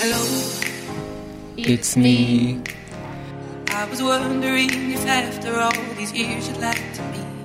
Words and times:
Hello, 0.00 0.22
it's 1.56 1.96
me. 1.96 2.62
I 3.66 3.84
was 3.90 4.00
wondering 4.00 4.92
if 4.92 5.04
after 5.04 5.58
all 5.58 5.72
these 5.96 6.12
years 6.12 6.46
you'd 6.46 6.58
like 6.58 6.78
to 6.94 7.02
me. 7.10 7.37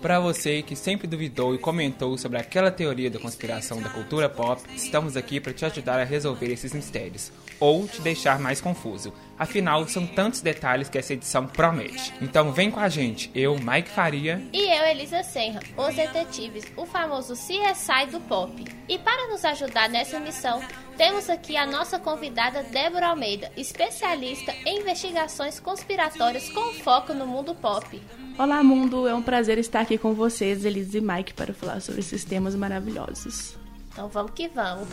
Para 0.00 0.20
você 0.20 0.62
que 0.62 0.76
sempre 0.76 1.08
duvidou 1.08 1.56
e 1.56 1.58
comentou 1.58 2.16
sobre 2.16 2.38
aquela 2.38 2.70
teoria 2.70 3.10
da 3.10 3.18
conspiração 3.18 3.82
da 3.82 3.88
cultura 3.88 4.28
pop, 4.28 4.62
estamos 4.76 5.16
aqui 5.16 5.40
para 5.40 5.52
te 5.52 5.64
ajudar 5.64 5.98
a 5.98 6.04
resolver 6.04 6.46
esses 6.52 6.72
mistérios, 6.72 7.32
ou 7.58 7.88
te 7.88 8.00
deixar 8.00 8.38
mais 8.38 8.60
confuso. 8.60 9.12
Afinal, 9.36 9.88
são 9.88 10.06
tantos 10.06 10.40
detalhes 10.40 10.88
que 10.88 10.98
essa 10.98 11.14
edição 11.14 11.48
promete. 11.48 12.14
Então 12.22 12.52
vem 12.52 12.70
com 12.70 12.78
a 12.78 12.88
gente, 12.88 13.28
eu, 13.34 13.56
Mike 13.58 13.90
Faria. 13.90 14.40
E 14.52 14.60
eu, 14.60 14.84
Elisa 14.84 15.24
Serra, 15.24 15.60
os 15.76 15.94
detetives, 15.96 16.64
o 16.76 16.86
famoso 16.86 17.34
CSI 17.34 18.06
do 18.12 18.20
pop. 18.20 18.52
E 18.88 18.98
para 18.98 19.26
nos 19.26 19.44
ajudar 19.44 19.88
nessa 19.88 20.20
missão, 20.20 20.62
temos 20.96 21.28
aqui 21.28 21.56
a 21.56 21.66
nossa 21.66 21.98
convidada 21.98 22.62
Débora 22.62 23.08
Almeida, 23.08 23.50
especialista 23.56 24.54
em 24.64 24.78
investigações 24.80 25.58
conspiratórias 25.58 26.48
com 26.50 26.72
foco 26.74 27.12
no 27.12 27.26
mundo 27.26 27.52
pop. 27.52 28.00
Olá, 28.38 28.62
mundo! 28.62 29.08
É 29.08 29.14
um 29.16 29.20
prazer 29.20 29.58
estar 29.58 29.80
aqui 29.80 29.98
com 29.98 30.14
vocês, 30.14 30.64
Elise 30.64 30.98
e 30.98 31.00
Mike, 31.00 31.34
para 31.34 31.52
falar 31.52 31.80
sobre 31.80 31.98
esses 31.98 32.22
temas 32.24 32.54
maravilhosos. 32.54 33.56
Então 33.90 34.06
vamos 34.06 34.30
que 34.30 34.46
vamos. 34.46 34.86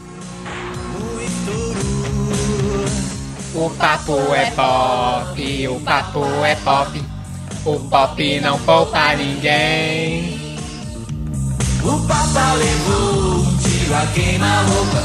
O 3.53 3.69
papo 3.69 4.17
é 4.33 4.49
pop, 4.49 5.67
o 5.67 5.79
papo 5.81 6.25
é 6.43 6.55
pop. 6.55 7.03
O 7.65 7.79
pop 7.87 8.39
não 8.41 8.59
poupa 8.61 9.15
ninguém. 9.15 10.57
O 11.83 12.07
Papa 12.07 12.53
levou 12.53 13.41
um 13.41 13.57
tiro 13.57 13.95
a 13.95 14.07
queima-roupa. 14.07 15.03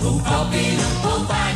O 0.00 0.18
pop 0.22 0.56
não 0.56 1.02
poupa 1.02 1.34
ninguém. 1.34 1.51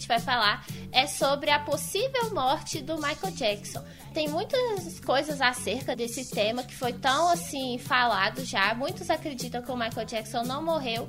Gente 0.00 0.08
vai 0.08 0.18
falar 0.18 0.64
é 0.92 1.06
sobre 1.06 1.50
a 1.50 1.58
possível 1.58 2.32
morte 2.32 2.80
do 2.80 2.96
Michael 2.96 3.34
Jackson. 3.34 3.84
Tem 4.14 4.28
muitas 4.28 4.98
coisas 5.00 5.42
acerca 5.42 5.94
desse 5.94 6.30
tema 6.30 6.62
que 6.62 6.74
foi 6.74 6.94
tão 6.94 7.28
assim 7.28 7.76
falado 7.78 8.42
já. 8.42 8.74
Muitos 8.74 9.10
acreditam 9.10 9.60
que 9.60 9.70
o 9.70 9.76
Michael 9.76 10.06
Jackson 10.06 10.42
não 10.42 10.64
morreu 10.64 11.06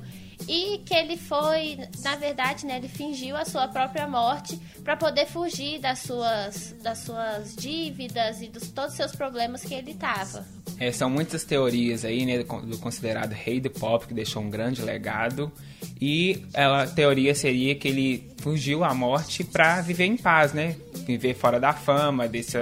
e 0.48 0.78
que 0.78 0.94
ele 0.94 1.16
foi, 1.16 1.78
na 2.02 2.16
verdade, 2.16 2.66
né, 2.66 2.76
ele 2.76 2.88
fingiu 2.88 3.36
a 3.36 3.44
sua 3.44 3.68
própria 3.68 4.06
morte 4.06 4.58
para 4.82 4.96
poder 4.96 5.26
fugir 5.26 5.80
das 5.80 6.00
suas, 6.00 6.74
das 6.82 6.98
suas 6.98 7.54
dívidas 7.56 8.42
e 8.42 8.48
dos 8.48 8.68
todos 8.68 8.92
os 8.92 8.96
seus 8.96 9.14
problemas 9.14 9.62
que 9.62 9.74
ele 9.74 9.94
tava. 9.94 10.44
É, 10.78 10.90
são 10.90 11.08
muitas 11.08 11.44
teorias 11.44 12.04
aí, 12.04 12.26
né, 12.26 12.42
do 12.42 12.62
do 12.62 12.78
considerado 12.78 13.32
rei 13.32 13.60
do 13.60 13.70
pop, 13.70 14.06
que 14.06 14.14
deixou 14.14 14.42
um 14.42 14.50
grande 14.50 14.82
legado. 14.82 15.52
E 16.00 16.42
a 16.54 16.86
teoria 16.86 17.34
seria 17.34 17.74
que 17.74 17.86
ele 17.88 18.30
fugiu 18.38 18.82
à 18.82 18.94
morte 18.94 19.44
pra 19.44 19.80
viver 19.80 20.06
em 20.06 20.16
paz, 20.16 20.52
né? 20.52 20.76
Viver 21.06 21.34
fora 21.34 21.60
da 21.60 21.72
fama, 21.72 22.26
desse, 22.26 22.58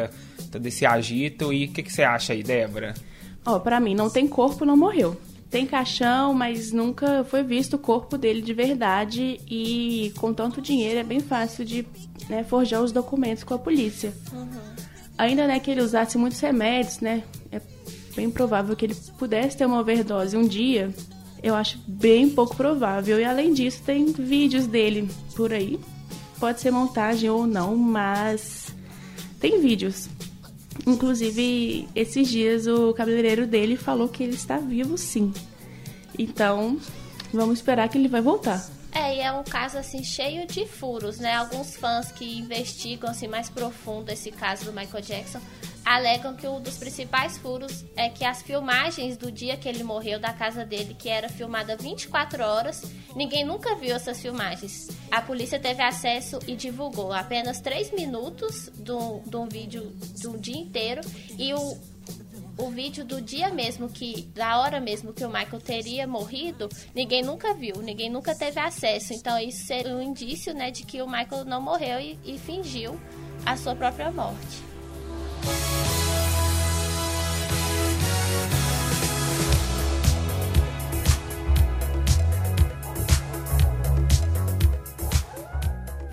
todo 0.51 0.67
esse 0.67 0.85
agito. 0.85 1.53
E 1.53 1.67
o 1.67 1.73
que, 1.73 1.83
que 1.83 1.93
você 1.93 2.03
acha 2.03 2.33
aí, 2.33 2.43
Débora? 2.43 2.95
Ó, 3.45 3.59
pra 3.59 3.81
mim, 3.81 3.95
não 3.95 4.11
tem 4.11 4.29
corpo, 4.29 4.65
não 4.65 4.77
morreu. 4.77 5.19
Tem 5.51 5.67
caixão, 5.67 6.33
mas 6.33 6.71
nunca 6.71 7.25
foi 7.25 7.43
visto 7.43 7.75
o 7.75 7.79
corpo 7.79 8.17
dele 8.17 8.41
de 8.41 8.55
verdade 8.55 9.41
e 9.51 10.13
com 10.17 10.33
tanto 10.33 10.63
dinheiro 10.63 11.01
é 11.01 11.03
bem 11.03 11.19
fácil 11.19 11.65
de 11.65 11.85
né, 12.29 12.45
forjar 12.45 12.81
os 12.81 12.93
documentos 12.93 13.43
com 13.43 13.55
a 13.55 13.59
polícia. 13.59 14.15
Ainda 15.19 15.49
né, 15.49 15.59
que 15.59 15.71
ele 15.71 15.83
usasse 15.83 16.17
muitos 16.17 16.39
remédios, 16.39 17.01
né? 17.01 17.25
É 17.51 17.61
bem 18.15 18.31
provável 18.31 18.77
que 18.77 18.87
ele 18.87 18.95
pudesse 19.19 19.57
ter 19.57 19.67
uma 19.67 19.81
overdose 19.81 20.37
um 20.37 20.47
dia. 20.47 20.95
Eu 21.43 21.57
acho 21.57 21.79
bem 21.87 22.31
pouco 22.31 22.55
provável. 22.55 23.19
E 23.19 23.25
além 23.25 23.53
disso, 23.53 23.83
tem 23.85 24.07
vídeos 24.07 24.67
dele 24.67 25.11
por 25.35 25.53
aí. 25.53 25.81
Pode 26.39 26.61
ser 26.61 26.71
montagem 26.71 27.29
ou 27.29 27.47
não, 27.47 27.77
mas 27.77 28.75
tem 29.41 29.61
vídeos. 29.61 30.09
Inclusive, 30.87 31.89
esses 31.95 32.29
dias 32.29 32.67
o 32.67 32.95
cabeleireiro 32.95 33.47
dele 33.47 33.77
falou 33.77 34.09
que 34.09 34.23
ele 34.23 34.35
está 34.35 34.59
vivo 34.59 34.97
sim. 34.97 35.33
Então, 36.21 36.79
vamos 37.33 37.61
esperar 37.61 37.89
que 37.89 37.97
ele 37.97 38.07
vai 38.07 38.21
voltar. 38.21 38.69
É, 38.93 39.17
e 39.17 39.21
é 39.21 39.33
um 39.33 39.43
caso 39.43 39.79
assim 39.79 40.05
cheio 40.05 40.47
de 40.47 40.67
furos, 40.67 41.19
né? 41.19 41.35
Alguns 41.35 41.77
fãs 41.77 42.13
que 42.13 42.39
investigam 42.39 43.09
assim 43.09 43.27
mais 43.27 43.49
profundo 43.49 44.11
esse 44.11 44.31
caso 44.31 44.67
do 44.67 44.73
Michael 44.73 45.03
Jackson 45.03 45.41
alegam 45.83 46.37
que 46.37 46.47
um 46.47 46.61
dos 46.61 46.77
principais 46.77 47.39
furos 47.39 47.87
é 47.97 48.11
que 48.11 48.23
as 48.25 48.43
filmagens 48.43 49.17
do 49.17 49.33
dia 49.33 49.57
que 49.57 49.67
ele 49.67 49.83
morreu 49.83 50.21
da 50.21 50.33
casa 50.33 50.63
dele, 50.65 50.95
que 50.95 51.09
era 51.09 51.29
filmada 51.29 51.75
24 51.75 52.45
horas, 52.45 52.85
ninguém 53.17 53.45
nunca 53.45 53.75
viu 53.75 53.97
essas 53.97 54.21
filmagens. 54.21 54.89
A 55.11 55.23
polícia 55.23 55.59
teve 55.59 55.83
acesso 55.83 56.39
e 56.47 56.55
divulgou 56.55 57.13
apenas 57.13 57.61
3 57.61 57.93
minutos 57.93 58.71
de 58.75 58.93
um, 58.93 59.23
de 59.27 59.59
vídeo 59.59 59.91
de 60.15 60.29
um 60.29 60.37
dia 60.37 60.59
inteiro 60.59 61.01
e 61.39 61.55
o 61.55 61.79
o 62.61 62.71
vídeo 62.71 63.05
do 63.05 63.21
dia 63.21 63.51
mesmo 63.51 63.89
que 63.89 64.23
da 64.35 64.61
hora 64.61 64.81
mesmo 64.81 65.13
que 65.13 65.25
o 65.25 65.29
Michael 65.29 65.61
teria 65.61 66.07
morrido, 66.07 66.69
ninguém 66.95 67.23
nunca 67.23 67.55
viu, 67.55 67.77
ninguém 67.77 68.11
nunca 68.11 68.35
teve 68.35 68.61
acesso. 68.61 69.13
Então 69.13 69.39
isso 69.39 69.65
seria 69.67 69.95
um 69.95 70.03
indício, 70.03 70.55
né, 70.55 70.71
de 70.71 70.85
que 70.85 71.03
o 71.03 71.07
Michael 71.07 71.45
não 71.45 71.61
morreu 71.61 72.01
e, 72.01 72.19
e 72.25 72.39
fingiu 72.39 72.99
a 73.45 73.57
sua 73.57 73.75
própria 73.75 74.11
morte. 74.11 74.71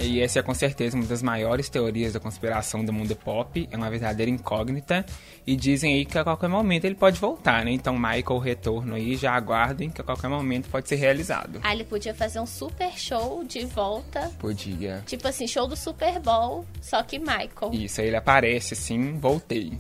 E 0.07 0.22
essa 0.22 0.40
é 0.40 0.41
com 0.41 0.53
certeza 0.53 0.95
uma 0.95 1.06
das 1.06 1.22
maiores 1.22 1.68
teorias 1.69 2.13
da 2.13 2.19
conspiração 2.19 2.84
do 2.84 2.94
mundo 2.94 3.16
pop. 3.16 3.68
É 3.69 3.75
uma 3.75 3.90
verdadeira 3.90 4.31
incógnita. 4.31 5.06
E 5.45 5.56
dizem 5.56 5.94
aí 5.94 6.06
que 6.06 6.18
a 6.18 6.23
qualquer 6.23 6.47
momento 6.50 6.85
ele 6.85 6.95
pode 6.95 7.19
voltar, 7.19 7.63
né? 7.66 7.72
Então, 7.72 7.95
Michael, 7.95 8.23
o 8.29 8.40
retorno 8.40 8.96
aí, 8.96 9.16
já 9.16 9.34
aguardem 9.34 9.90
que 9.90 10.01
a 10.01 10.03
qualquer 10.03 10.29
momento 10.29 10.69
pode 10.69 10.88
ser 10.88 10.96
realizado. 10.96 11.59
Aí 11.63 11.75
ele 11.78 11.84
podia 11.84 12.13
fazer 12.13 12.40
um 12.40 12.46
super 12.46 12.91
show 12.97 13.44
de 13.44 13.66
volta, 13.66 14.31
Podia. 14.40 15.03
tipo 15.06 15.28
assim, 15.28 15.47
show 15.47 15.67
do 15.67 15.75
Super 15.75 16.19
Bowl, 16.19 16.66
só 16.81 17.03
que 17.03 17.19
Michael. 17.19 17.72
Isso, 17.73 18.01
aí 18.01 18.07
ele 18.07 18.16
aparece 18.17 18.73
assim, 18.73 19.17
voltei. 19.19 19.73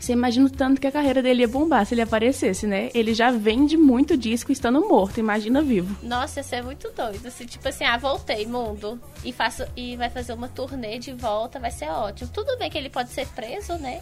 Você 0.00 0.14
imagina 0.14 0.46
o 0.46 0.50
tanto 0.50 0.80
que 0.80 0.86
a 0.86 0.92
carreira 0.92 1.22
dele 1.22 1.42
ia 1.42 1.48
bombar 1.48 1.84
se 1.84 1.92
ele 1.92 2.00
aparecesse, 2.00 2.66
né? 2.66 2.88
Ele 2.94 3.12
já 3.12 3.30
vende 3.30 3.76
muito 3.76 4.16
disco 4.16 4.50
estando 4.50 4.80
morto, 4.88 5.20
imagina 5.20 5.60
vivo. 5.60 5.94
Nossa, 6.02 6.40
ia 6.40 6.44
ser 6.44 6.62
muito 6.62 6.90
doido. 6.90 7.28
Assim, 7.28 7.44
tipo 7.44 7.68
assim, 7.68 7.84
ah, 7.84 7.98
voltei, 7.98 8.46
mundo. 8.46 8.98
E, 9.22 9.30
faço, 9.30 9.62
e 9.76 9.96
vai 9.96 10.08
fazer 10.08 10.32
uma 10.32 10.48
turnê 10.48 10.98
de 10.98 11.12
volta, 11.12 11.60
vai 11.60 11.70
ser 11.70 11.90
ótimo. 11.90 12.30
Tudo 12.32 12.56
bem 12.56 12.70
que 12.70 12.78
ele 12.78 12.88
pode 12.88 13.10
ser 13.10 13.26
preso, 13.28 13.74
né? 13.74 14.00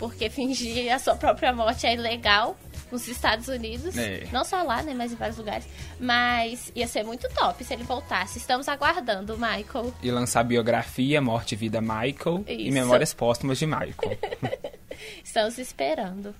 Porque 0.00 0.28
fingir 0.30 0.92
a 0.92 0.98
sua 0.98 1.14
própria 1.14 1.52
morte 1.52 1.86
é 1.86 1.94
ilegal 1.94 2.56
nos 2.96 3.08
Estados 3.08 3.48
Unidos. 3.48 3.96
É. 3.96 4.26
Não 4.32 4.44
só 4.44 4.62
lá, 4.62 4.82
né? 4.82 4.94
Mas 4.94 5.12
em 5.12 5.16
vários 5.16 5.36
lugares. 5.36 5.66
Mas 6.00 6.72
ia 6.74 6.88
ser 6.88 7.04
muito 7.04 7.28
top 7.30 7.62
se 7.62 7.74
ele 7.74 7.84
voltasse. 7.84 8.38
Estamos 8.38 8.68
aguardando, 8.68 9.36
Michael. 9.36 9.92
E 10.02 10.10
lançar 10.10 10.42
biografia, 10.42 11.20
Morte 11.20 11.52
e 11.52 11.56
Vida 11.56 11.80
Michael 11.80 12.44
e 12.46 12.68
Isso. 12.68 12.72
Memórias 12.72 13.12
Póstumas 13.12 13.58
de 13.58 13.66
Michael. 13.66 14.18
Estamos 15.22 15.58
esperando. 15.58 16.34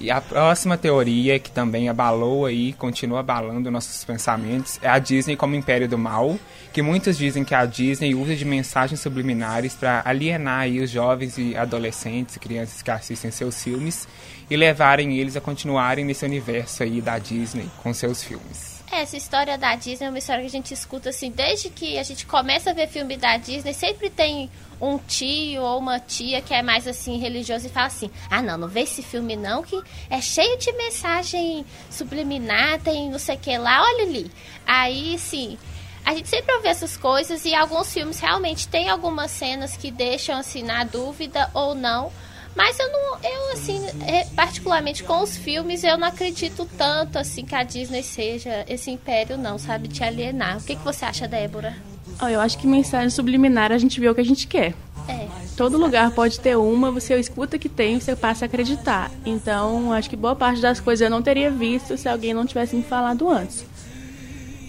E 0.00 0.10
a 0.10 0.20
próxima 0.20 0.76
teoria, 0.76 1.38
que 1.38 1.50
também 1.50 1.88
abalou 1.88 2.46
aí, 2.46 2.72
continua 2.74 3.20
abalando 3.20 3.70
nossos 3.70 4.04
pensamentos, 4.04 4.78
é 4.82 4.88
a 4.88 4.98
Disney 4.98 5.36
como 5.36 5.54
império 5.54 5.88
do 5.88 5.98
mal, 5.98 6.38
que 6.72 6.82
muitos 6.82 7.18
dizem 7.18 7.44
que 7.44 7.54
a 7.54 7.64
Disney 7.66 8.14
usa 8.14 8.36
de 8.36 8.44
mensagens 8.44 9.00
subliminares 9.00 9.74
para 9.74 10.02
alienar 10.04 10.60
aí 10.60 10.80
os 10.80 10.90
jovens 10.90 11.36
e 11.38 11.56
adolescentes 11.56 12.36
e 12.36 12.40
crianças 12.40 12.82
que 12.82 12.90
assistem 12.90 13.30
seus 13.30 13.62
filmes 13.62 14.06
e 14.48 14.56
levarem 14.56 15.18
eles 15.18 15.36
a 15.36 15.40
continuarem 15.40 16.04
nesse 16.04 16.24
universo 16.24 16.82
aí 16.82 17.00
da 17.00 17.18
Disney 17.18 17.68
com 17.82 17.92
seus 17.92 18.22
filmes. 18.22 18.69
É, 18.92 19.02
Essa 19.02 19.16
história 19.16 19.56
da 19.56 19.76
Disney 19.76 20.06
é 20.06 20.08
uma 20.10 20.18
história 20.18 20.42
que 20.42 20.48
a 20.48 20.50
gente 20.50 20.74
escuta 20.74 21.10
assim, 21.10 21.30
desde 21.30 21.70
que 21.70 21.96
a 21.96 22.02
gente 22.02 22.26
começa 22.26 22.70
a 22.70 22.72
ver 22.72 22.88
filme 22.88 23.16
da 23.16 23.36
Disney, 23.36 23.72
sempre 23.72 24.10
tem 24.10 24.50
um 24.80 24.98
tio 24.98 25.62
ou 25.62 25.78
uma 25.78 26.00
tia 26.00 26.40
que 26.40 26.52
é 26.52 26.60
mais 26.60 26.88
assim 26.88 27.16
religioso 27.18 27.66
e 27.66 27.70
fala 27.70 27.86
assim: 27.86 28.10
"Ah, 28.28 28.42
não, 28.42 28.58
não 28.58 28.66
vê 28.66 28.80
esse 28.80 29.00
filme 29.02 29.36
não 29.36 29.62
que 29.62 29.80
é 30.08 30.20
cheio 30.20 30.58
de 30.58 30.72
mensagem 30.72 31.64
subliminar, 31.88 32.80
tem 32.80 33.08
não 33.08 33.18
sei 33.18 33.36
que 33.36 33.56
lá, 33.56 33.80
olha 33.80 34.04
ali". 34.04 34.30
Aí, 34.66 35.16
sim, 35.18 35.56
a 36.04 36.12
gente 36.14 36.28
sempre 36.28 36.52
ouve 36.56 36.66
essas 36.66 36.96
coisas 36.96 37.44
e 37.44 37.54
alguns 37.54 37.92
filmes 37.92 38.18
realmente 38.18 38.66
tem 38.66 38.88
algumas 38.88 39.30
cenas 39.30 39.76
que 39.76 39.90
deixam 39.92 40.36
assim 40.36 40.64
na 40.64 40.82
dúvida 40.82 41.48
ou 41.54 41.76
não, 41.76 42.10
Mas 42.54 42.78
eu 42.78 42.90
não, 42.90 43.18
eu 43.22 43.52
assim, 43.52 43.80
é, 44.06 44.24
particularmente 44.34 45.04
com 45.04 45.22
os 45.22 45.36
filmes, 45.36 45.84
eu 45.84 45.96
não 45.96 46.08
acredito 46.08 46.68
tanto 46.76 47.18
assim 47.18 47.44
que 47.44 47.54
a 47.54 47.62
Disney 47.62 48.02
seja 48.02 48.64
esse 48.68 48.90
império 48.90 49.36
não, 49.36 49.58
sabe, 49.58 49.88
de 49.88 50.02
alienar. 50.02 50.58
O 50.58 50.62
que, 50.62 50.76
que 50.76 50.84
você 50.84 51.04
acha, 51.04 51.28
Débora? 51.28 51.76
Oh, 52.20 52.26
eu 52.26 52.40
acho 52.40 52.58
que 52.58 52.66
mensagem 52.66 53.08
subliminar 53.08 53.72
a 53.72 53.78
gente 53.78 54.00
vê 54.00 54.08
o 54.08 54.14
que 54.14 54.20
a 54.20 54.24
gente 54.24 54.46
quer. 54.46 54.74
É. 55.08 55.28
Todo 55.56 55.78
lugar 55.78 56.10
pode 56.10 56.40
ter 56.40 56.56
uma, 56.56 56.90
você 56.90 57.18
escuta 57.18 57.58
que 57.58 57.68
tem, 57.68 57.98
você 57.98 58.16
passa 58.16 58.44
a 58.44 58.46
acreditar. 58.46 59.10
Então, 59.24 59.92
acho 59.92 60.10
que 60.10 60.16
boa 60.16 60.34
parte 60.34 60.60
das 60.60 60.80
coisas 60.80 61.04
eu 61.04 61.10
não 61.10 61.22
teria 61.22 61.50
visto 61.50 61.96
se 61.96 62.08
alguém 62.08 62.34
não 62.34 62.46
tivesse 62.46 62.76
me 62.76 62.82
falado 62.82 63.28
antes. 63.28 63.64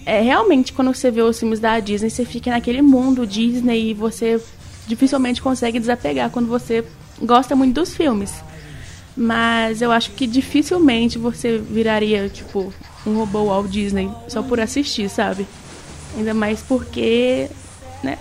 É, 0.04 0.20
realmente, 0.20 0.72
quando 0.72 0.92
você 0.92 1.10
vê 1.10 1.22
os 1.22 1.38
filmes 1.38 1.60
da 1.60 1.78
Disney, 1.78 2.10
você 2.10 2.24
fica 2.24 2.50
naquele 2.50 2.82
mundo 2.82 3.26
Disney 3.26 3.90
e 3.90 3.94
você 3.94 4.40
dificilmente 4.86 5.40
consegue 5.40 5.78
desapegar 5.78 6.30
quando 6.30 6.48
você 6.48 6.84
gosta 7.20 7.54
muito 7.54 7.74
dos 7.74 7.94
filmes. 7.94 8.32
Mas 9.16 9.82
eu 9.82 9.92
acho 9.92 10.12
que 10.12 10.26
dificilmente 10.26 11.18
você 11.18 11.58
viraria, 11.58 12.28
tipo, 12.28 12.72
um 13.06 13.18
robô 13.18 13.46
Walt 13.46 13.70
Disney 13.70 14.10
só 14.28 14.42
por 14.42 14.58
assistir, 14.58 15.08
sabe? 15.10 15.46
Ainda 16.16 16.32
mais 16.32 16.62
porque, 16.62 17.48
né? 18.02 18.18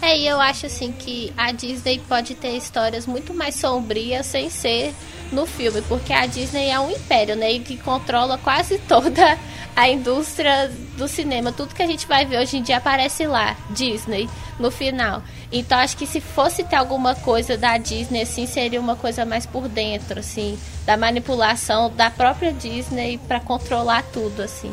É, 0.00 0.18
e 0.18 0.26
eu 0.26 0.40
acho 0.40 0.66
assim 0.66 0.90
que 0.90 1.32
a 1.36 1.52
Disney 1.52 2.00
pode 2.08 2.34
ter 2.34 2.56
histórias 2.56 3.06
muito 3.06 3.34
mais 3.34 3.54
sombrias 3.54 4.26
sem 4.26 4.50
ser 4.50 4.94
no 5.32 5.46
filme, 5.46 5.82
porque 5.82 6.12
a 6.12 6.26
Disney 6.26 6.70
é 6.70 6.78
um 6.78 6.90
império, 6.90 7.36
né? 7.36 7.52
E 7.52 7.60
que 7.60 7.76
controla 7.76 8.38
quase 8.38 8.78
toda 8.86 9.38
a 9.74 9.88
indústria 9.88 10.70
do 10.96 11.06
cinema. 11.06 11.52
Tudo 11.52 11.74
que 11.74 11.82
a 11.82 11.86
gente 11.86 12.06
vai 12.06 12.24
ver 12.24 12.40
hoje 12.40 12.56
em 12.56 12.62
dia 12.62 12.78
aparece 12.78 13.26
lá, 13.26 13.56
Disney, 13.70 14.28
no 14.58 14.70
final. 14.70 15.22
Então 15.52 15.78
acho 15.78 15.96
que 15.96 16.06
se 16.06 16.20
fosse 16.20 16.64
ter 16.64 16.76
alguma 16.76 17.14
coisa 17.14 17.56
da 17.56 17.76
Disney, 17.76 18.22
assim, 18.22 18.46
seria 18.46 18.80
uma 18.80 18.96
coisa 18.96 19.24
mais 19.24 19.44
por 19.44 19.68
dentro, 19.68 20.20
assim, 20.20 20.58
da 20.86 20.96
manipulação 20.96 21.90
da 21.90 22.10
própria 22.10 22.52
Disney 22.52 23.18
para 23.28 23.38
controlar 23.38 24.02
tudo, 24.12 24.42
assim. 24.42 24.72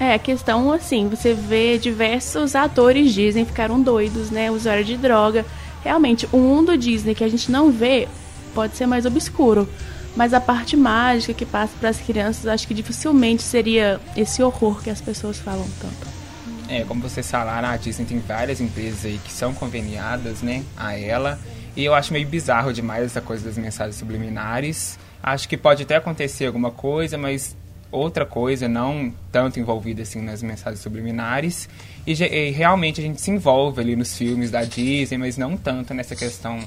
É, 0.00 0.14
a 0.14 0.18
questão, 0.18 0.72
assim, 0.72 1.08
você 1.08 1.34
vê 1.34 1.76
diversos 1.76 2.56
atores 2.56 3.12
Disney 3.12 3.44
ficaram 3.44 3.80
doidos, 3.80 4.30
né? 4.30 4.50
Usuário 4.50 4.82
de 4.82 4.96
droga. 4.96 5.44
Realmente, 5.84 6.26
o 6.32 6.38
mundo 6.38 6.76
Disney 6.76 7.14
que 7.14 7.22
a 7.22 7.28
gente 7.28 7.52
não 7.52 7.70
vê 7.70 8.08
pode 8.54 8.76
ser 8.76 8.86
mais 8.86 9.06
obscuro. 9.06 9.68
Mas 10.16 10.34
a 10.34 10.40
parte 10.40 10.76
mágica 10.76 11.32
que 11.32 11.46
passa 11.46 11.72
para 11.78 11.88
as 11.88 11.98
crianças, 11.98 12.46
acho 12.46 12.66
que 12.66 12.74
dificilmente 12.74 13.42
seria 13.42 14.00
esse 14.16 14.42
horror 14.42 14.82
que 14.82 14.90
as 14.90 15.00
pessoas 15.00 15.38
falam 15.38 15.66
tanto. 15.80 16.20
É, 16.68 16.84
como 16.84 17.00
vocês 17.00 17.28
falaram, 17.28 17.68
a 17.68 17.76
Disney 17.76 18.06
tem 18.06 18.18
várias 18.20 18.60
empresas 18.60 19.04
aí 19.04 19.20
que 19.24 19.32
são 19.32 19.52
conveniadas, 19.52 20.42
né, 20.42 20.64
a 20.76 20.96
ela. 20.96 21.38
E 21.76 21.84
eu 21.84 21.94
acho 21.94 22.12
meio 22.12 22.26
bizarro 22.28 22.72
demais 22.72 23.04
essa 23.04 23.20
coisa 23.20 23.44
das 23.44 23.56
mensagens 23.56 23.96
subliminares. 23.96 24.98
Acho 25.22 25.48
que 25.48 25.56
pode 25.56 25.82
até 25.82 25.96
acontecer 25.96 26.46
alguma 26.46 26.70
coisa, 26.70 27.18
mas 27.18 27.56
outra 27.90 28.24
coisa, 28.24 28.68
não 28.68 29.12
tanto 29.32 29.58
envolvida 29.58 30.02
assim 30.02 30.20
nas 30.20 30.42
mensagens 30.42 30.80
subliminares. 30.80 31.68
E, 32.06 32.12
e, 32.12 32.50
realmente 32.50 33.00
a 33.00 33.04
gente 33.04 33.20
se 33.20 33.30
envolve 33.30 33.80
ali 33.80 33.96
nos 33.96 34.16
filmes 34.16 34.50
da 34.50 34.64
Disney, 34.64 35.18
mas 35.18 35.36
não 35.36 35.56
tanto 35.56 35.92
nessa 35.92 36.14
questão 36.14 36.60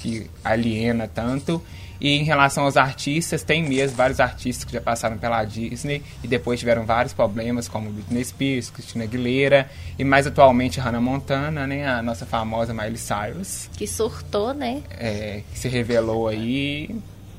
que 0.00 0.28
aliena 0.44 1.08
tanto. 1.08 1.62
E 2.00 2.10
em 2.10 2.24
relação 2.24 2.64
aos 2.64 2.76
artistas, 2.76 3.42
tem 3.42 3.62
mesmo 3.62 3.96
vários 3.96 4.20
artistas 4.20 4.64
que 4.64 4.72
já 4.72 4.80
passaram 4.80 5.18
pela 5.18 5.44
Disney 5.44 6.02
e 6.22 6.28
depois 6.28 6.60
tiveram 6.60 6.84
vários 6.84 7.12
problemas, 7.12 7.68
como 7.68 7.90
Britney 7.90 8.24
Spears, 8.24 8.70
Christina 8.70 9.04
Aguilera 9.04 9.70
e 9.98 10.04
mais 10.04 10.26
atualmente 10.26 10.80
Hannah 10.80 11.00
Montana, 11.00 11.66
né, 11.66 11.86
a 11.86 12.02
nossa 12.02 12.26
famosa 12.26 12.74
Miley 12.74 12.98
Cyrus. 12.98 13.68
Que 13.76 13.86
surtou, 13.86 14.52
né? 14.52 14.82
É, 14.90 15.42
que 15.52 15.58
se 15.58 15.68
revelou 15.68 16.28
aí, 16.28 16.94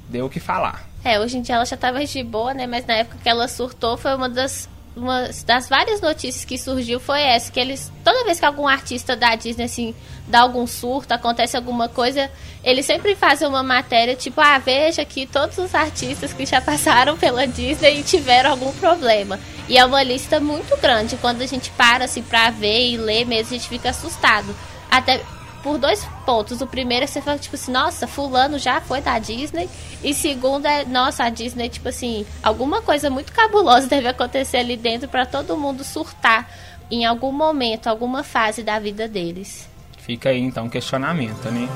deu 0.10 0.26
o 0.26 0.30
que 0.30 0.40
falar. 0.40 0.88
É, 1.04 1.20
hoje 1.20 1.38
em 1.38 1.42
dia 1.42 1.56
ela 1.56 1.66
já 1.66 1.76
estava 1.76 2.04
de 2.04 2.24
boa, 2.24 2.54
né? 2.54 2.68
Mas 2.68 2.86
na 2.86 2.96
época 2.96 3.18
que 3.22 3.30
ela 3.30 3.48
surtou 3.48 3.98
foi 3.98 4.16
uma 4.16 4.28
das 4.28 4.68
uma 4.98 5.30
das 5.46 5.70
várias 5.70 6.02
notícias 6.02 6.44
que 6.44 6.58
surgiu 6.58 7.00
foi 7.00 7.22
essa, 7.22 7.52
que 7.52 7.60
eles 7.60 7.92
toda 8.04 8.26
vez 8.26 8.40
que 8.40 8.46
algum 8.46 8.68
artista 8.68 9.16
da 9.16 9.36
Disney 9.36 9.66
assim 9.66 9.96
dá 10.28 10.42
algum 10.42 10.68
surto, 10.68 11.14
acontece 11.14 11.56
alguma 11.56 11.88
coisa, 11.88 12.30
eles 12.64 12.86
sempre 12.86 13.16
fazem 13.16 13.48
uma 13.48 13.64
matéria 13.64 14.16
tipo, 14.16 14.42
ah, 14.42 14.58
veja 14.58 15.02
aqui 15.02 15.26
todos 15.26 15.58
os 15.58 15.74
artistas 15.74 16.34
que 16.34 16.46
já 16.46 16.60
passaram 16.62 17.18
pela 17.18 17.48
Disney 17.48 18.00
e 18.00 18.04
tiveram 18.04 18.52
algum 18.52 18.74
problema. 18.74 19.40
E 19.70 19.78
é 19.78 19.86
uma 19.86 20.04
lista 20.04 20.40
muito 20.40 20.76
grande, 20.82 21.18
quando 21.18 21.42
a 21.42 21.46
gente 21.46 21.70
para 21.72 22.06
assim 22.06 22.22
para 22.22 22.50
ver 22.50 22.92
e 22.92 22.98
ler 22.98 23.26
mesmo, 23.26 23.54
a 23.54 23.58
gente 23.58 23.70
fica 23.70 23.90
assustado. 23.90 24.56
Até 24.90 25.22
por 25.68 25.78
dois 25.78 26.08
pontos. 26.26 26.62
O 26.62 26.68
primeiro 26.68 27.04
é 27.04 27.08
você 27.08 27.22
fala, 27.22 27.38
tipo 27.38 27.56
assim, 27.56 27.74
nossa, 27.74 28.08
fulano 28.08 28.58
já 28.58 28.80
foi 28.80 29.02
da 29.02 29.20
Disney. 29.20 29.70
E 30.02 30.14
segundo 30.14 30.66
é, 30.66 30.86
nossa, 30.86 31.26
a 31.26 31.30
Disney, 31.30 31.68
tipo 31.68 31.90
assim, 31.90 32.26
alguma 32.42 32.82
coisa 32.82 33.10
muito 33.10 33.34
cabulosa 33.34 33.86
deve 33.92 34.08
acontecer 34.08 34.58
ali 34.58 34.78
dentro 34.78 35.10
para 35.10 35.26
todo 35.26 35.58
mundo 35.58 35.84
surtar 35.84 36.50
em 36.90 37.06
algum 37.06 37.34
momento, 37.34 37.88
alguma 37.88 38.24
fase 38.24 38.64
da 38.64 38.80
vida 38.80 39.10
deles. 39.10 39.68
Fica 39.98 40.30
aí 40.30 40.40
então 40.40 40.68
o 40.68 40.70
questionamento, 40.70 41.52
né? 41.52 41.68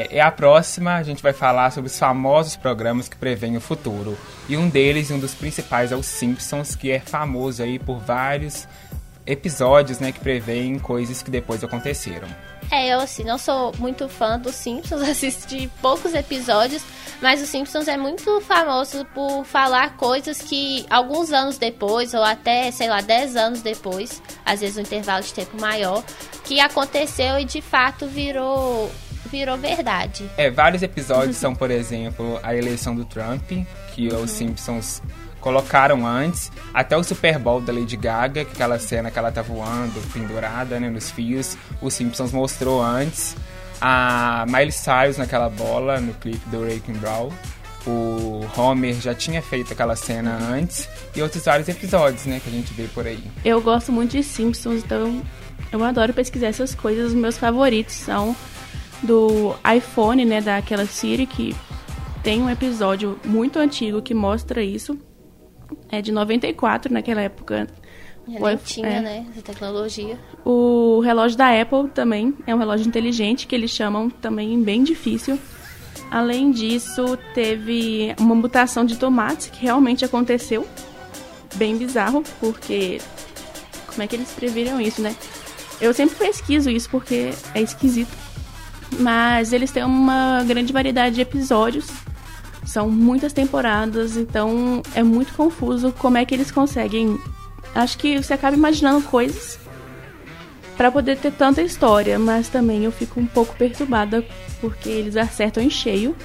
É, 0.00 0.16
é, 0.16 0.20
a 0.22 0.30
próxima, 0.30 0.94
a 0.94 1.02
gente 1.02 1.22
vai 1.22 1.34
falar 1.34 1.70
sobre 1.70 1.90
os 1.90 1.98
famosos 1.98 2.56
programas 2.56 3.06
que 3.06 3.16
preveem 3.16 3.58
o 3.58 3.60
futuro. 3.60 4.16
E 4.48 4.56
um 4.56 4.66
deles, 4.66 5.10
um 5.10 5.18
dos 5.18 5.34
principais, 5.34 5.92
é 5.92 5.96
o 5.96 6.02
Simpsons, 6.02 6.74
que 6.74 6.90
é 6.90 7.00
famoso 7.00 7.62
aí 7.62 7.78
por 7.78 7.98
vários 7.98 8.66
episódios, 9.26 10.00
né, 10.00 10.10
que 10.10 10.18
preveem 10.18 10.78
coisas 10.78 11.22
que 11.22 11.30
depois 11.30 11.62
aconteceram. 11.62 12.26
É, 12.70 12.94
eu 12.94 13.00
assim, 13.00 13.24
não 13.24 13.36
sou 13.36 13.74
muito 13.78 14.08
fã 14.08 14.38
dos 14.38 14.54
Simpsons, 14.54 15.02
assisti 15.06 15.70
poucos 15.82 16.14
episódios, 16.14 16.82
mas 17.20 17.42
o 17.42 17.46
Simpsons 17.46 17.86
é 17.86 17.98
muito 17.98 18.40
famoso 18.40 19.04
por 19.14 19.44
falar 19.44 19.98
coisas 19.98 20.40
que 20.40 20.86
alguns 20.88 21.30
anos 21.30 21.58
depois, 21.58 22.14
ou 22.14 22.22
até, 22.22 22.70
sei 22.70 22.88
lá, 22.88 23.02
10 23.02 23.36
anos 23.36 23.60
depois, 23.60 24.22
às 24.46 24.60
vezes 24.60 24.78
um 24.78 24.80
intervalo 24.80 25.22
de 25.22 25.34
tempo 25.34 25.60
maior, 25.60 26.02
que 26.44 26.58
aconteceu 26.58 27.38
e 27.38 27.44
de 27.44 27.60
fato 27.60 28.06
virou 28.06 28.90
virou 29.30 29.56
verdade. 29.56 30.28
É, 30.36 30.50
vários 30.50 30.82
episódios 30.82 31.36
são, 31.36 31.54
por 31.54 31.70
exemplo, 31.70 32.38
a 32.42 32.54
eleição 32.54 32.94
do 32.94 33.04
Trump, 33.04 33.50
que 33.94 34.08
uhum. 34.08 34.22
os 34.22 34.30
Simpsons 34.30 35.02
colocaram 35.40 36.06
antes, 36.06 36.52
até 36.72 36.96
o 36.96 37.02
Super 37.02 37.38
Bowl 37.38 37.60
da 37.60 37.72
Lady 37.72 37.96
Gaga, 37.96 38.44
que 38.44 38.52
aquela 38.52 38.78
cena 38.78 39.10
que 39.10 39.18
ela 39.18 39.32
tá 39.32 39.42
voando, 39.42 40.00
pendurada, 40.12 40.78
né, 40.78 40.90
nos 40.90 41.10
fios, 41.10 41.56
os 41.80 41.94
Simpsons 41.94 42.32
mostrou 42.32 42.82
antes. 42.82 43.34
A 43.80 44.44
Miley 44.46 44.72
Cyrus 44.72 45.16
naquela 45.16 45.48
bola, 45.48 45.98
no 46.00 46.12
clipe 46.12 46.46
do 46.50 46.60
Wrecking 46.60 46.98
Brawl. 46.98 47.32
O 47.86 48.46
Homer 48.54 48.94
já 49.00 49.14
tinha 49.14 49.40
feito 49.40 49.72
aquela 49.72 49.96
cena 49.96 50.36
antes 50.36 50.86
e 51.16 51.22
outros 51.22 51.42
vários 51.42 51.66
episódios, 51.66 52.26
né, 52.26 52.38
que 52.38 52.50
a 52.50 52.52
gente 52.52 52.74
vê 52.74 52.86
por 52.88 53.06
aí. 53.06 53.24
Eu 53.42 53.62
gosto 53.62 53.90
muito 53.90 54.10
de 54.10 54.22
Simpsons, 54.22 54.82
então 54.84 55.22
eu 55.72 55.82
adoro 55.82 56.12
pesquisar 56.12 56.48
essas 56.48 56.74
coisas. 56.74 57.06
Os 57.06 57.14
meus 57.14 57.38
favoritos 57.38 57.94
são 57.94 58.36
do 59.02 59.54
iPhone, 59.76 60.24
né, 60.24 60.40
daquela 60.40 60.86
Siri 60.86 61.26
que 61.26 61.54
tem 62.22 62.42
um 62.42 62.50
episódio 62.50 63.18
muito 63.24 63.58
antigo 63.58 64.02
que 64.02 64.14
mostra 64.14 64.62
isso. 64.62 64.98
É 65.88 66.02
de 66.02 66.12
94, 66.12 66.92
naquela 66.92 67.20
época. 67.20 67.66
Já 68.28 68.56
tinha, 68.56 68.88
é. 68.88 69.00
né, 69.00 69.26
essa 69.30 69.42
tecnologia. 69.42 70.18
O 70.44 71.00
relógio 71.00 71.36
da 71.36 71.60
Apple 71.60 71.88
também 71.88 72.34
é 72.46 72.54
um 72.54 72.58
relógio 72.58 72.86
inteligente 72.86 73.46
que 73.46 73.54
eles 73.54 73.70
chamam 73.70 74.10
também 74.10 74.60
bem 74.62 74.84
difícil. 74.84 75.38
Além 76.10 76.50
disso, 76.50 77.16
teve 77.34 78.14
uma 78.18 78.34
mutação 78.34 78.84
de 78.84 78.96
tomates 78.96 79.46
que 79.48 79.62
realmente 79.62 80.04
aconteceu. 80.04 80.66
Bem 81.54 81.76
bizarro, 81.76 82.22
porque 82.38 83.00
como 83.86 84.02
é 84.02 84.06
que 84.06 84.16
eles 84.16 84.30
previram 84.32 84.80
isso, 84.80 85.00
né? 85.00 85.14
Eu 85.80 85.94
sempre 85.94 86.16
pesquiso 86.16 86.70
isso 86.70 86.88
porque 86.90 87.30
é 87.54 87.60
esquisito. 87.60 88.16
Mas 88.98 89.52
eles 89.52 89.70
têm 89.70 89.84
uma 89.84 90.42
grande 90.46 90.72
variedade 90.72 91.14
de 91.14 91.20
episódios. 91.20 91.86
São 92.64 92.90
muitas 92.90 93.32
temporadas, 93.32 94.16
então 94.16 94.82
é 94.94 95.02
muito 95.02 95.32
confuso 95.34 95.92
como 95.98 96.18
é 96.18 96.24
que 96.24 96.34
eles 96.34 96.50
conseguem. 96.50 97.18
Acho 97.74 97.98
que 97.98 98.22
você 98.22 98.34
acaba 98.34 98.56
imaginando 98.56 99.02
coisas 99.02 99.58
para 100.76 100.90
poder 100.90 101.18
ter 101.18 101.32
tanta 101.32 101.62
história, 101.62 102.18
mas 102.18 102.48
também 102.48 102.84
eu 102.84 102.92
fico 102.92 103.20
um 103.20 103.26
pouco 103.26 103.54
perturbada 103.56 104.24
porque 104.60 104.88
eles 104.88 105.16
acertam 105.16 105.62
em 105.62 105.70
cheio. 105.70 106.16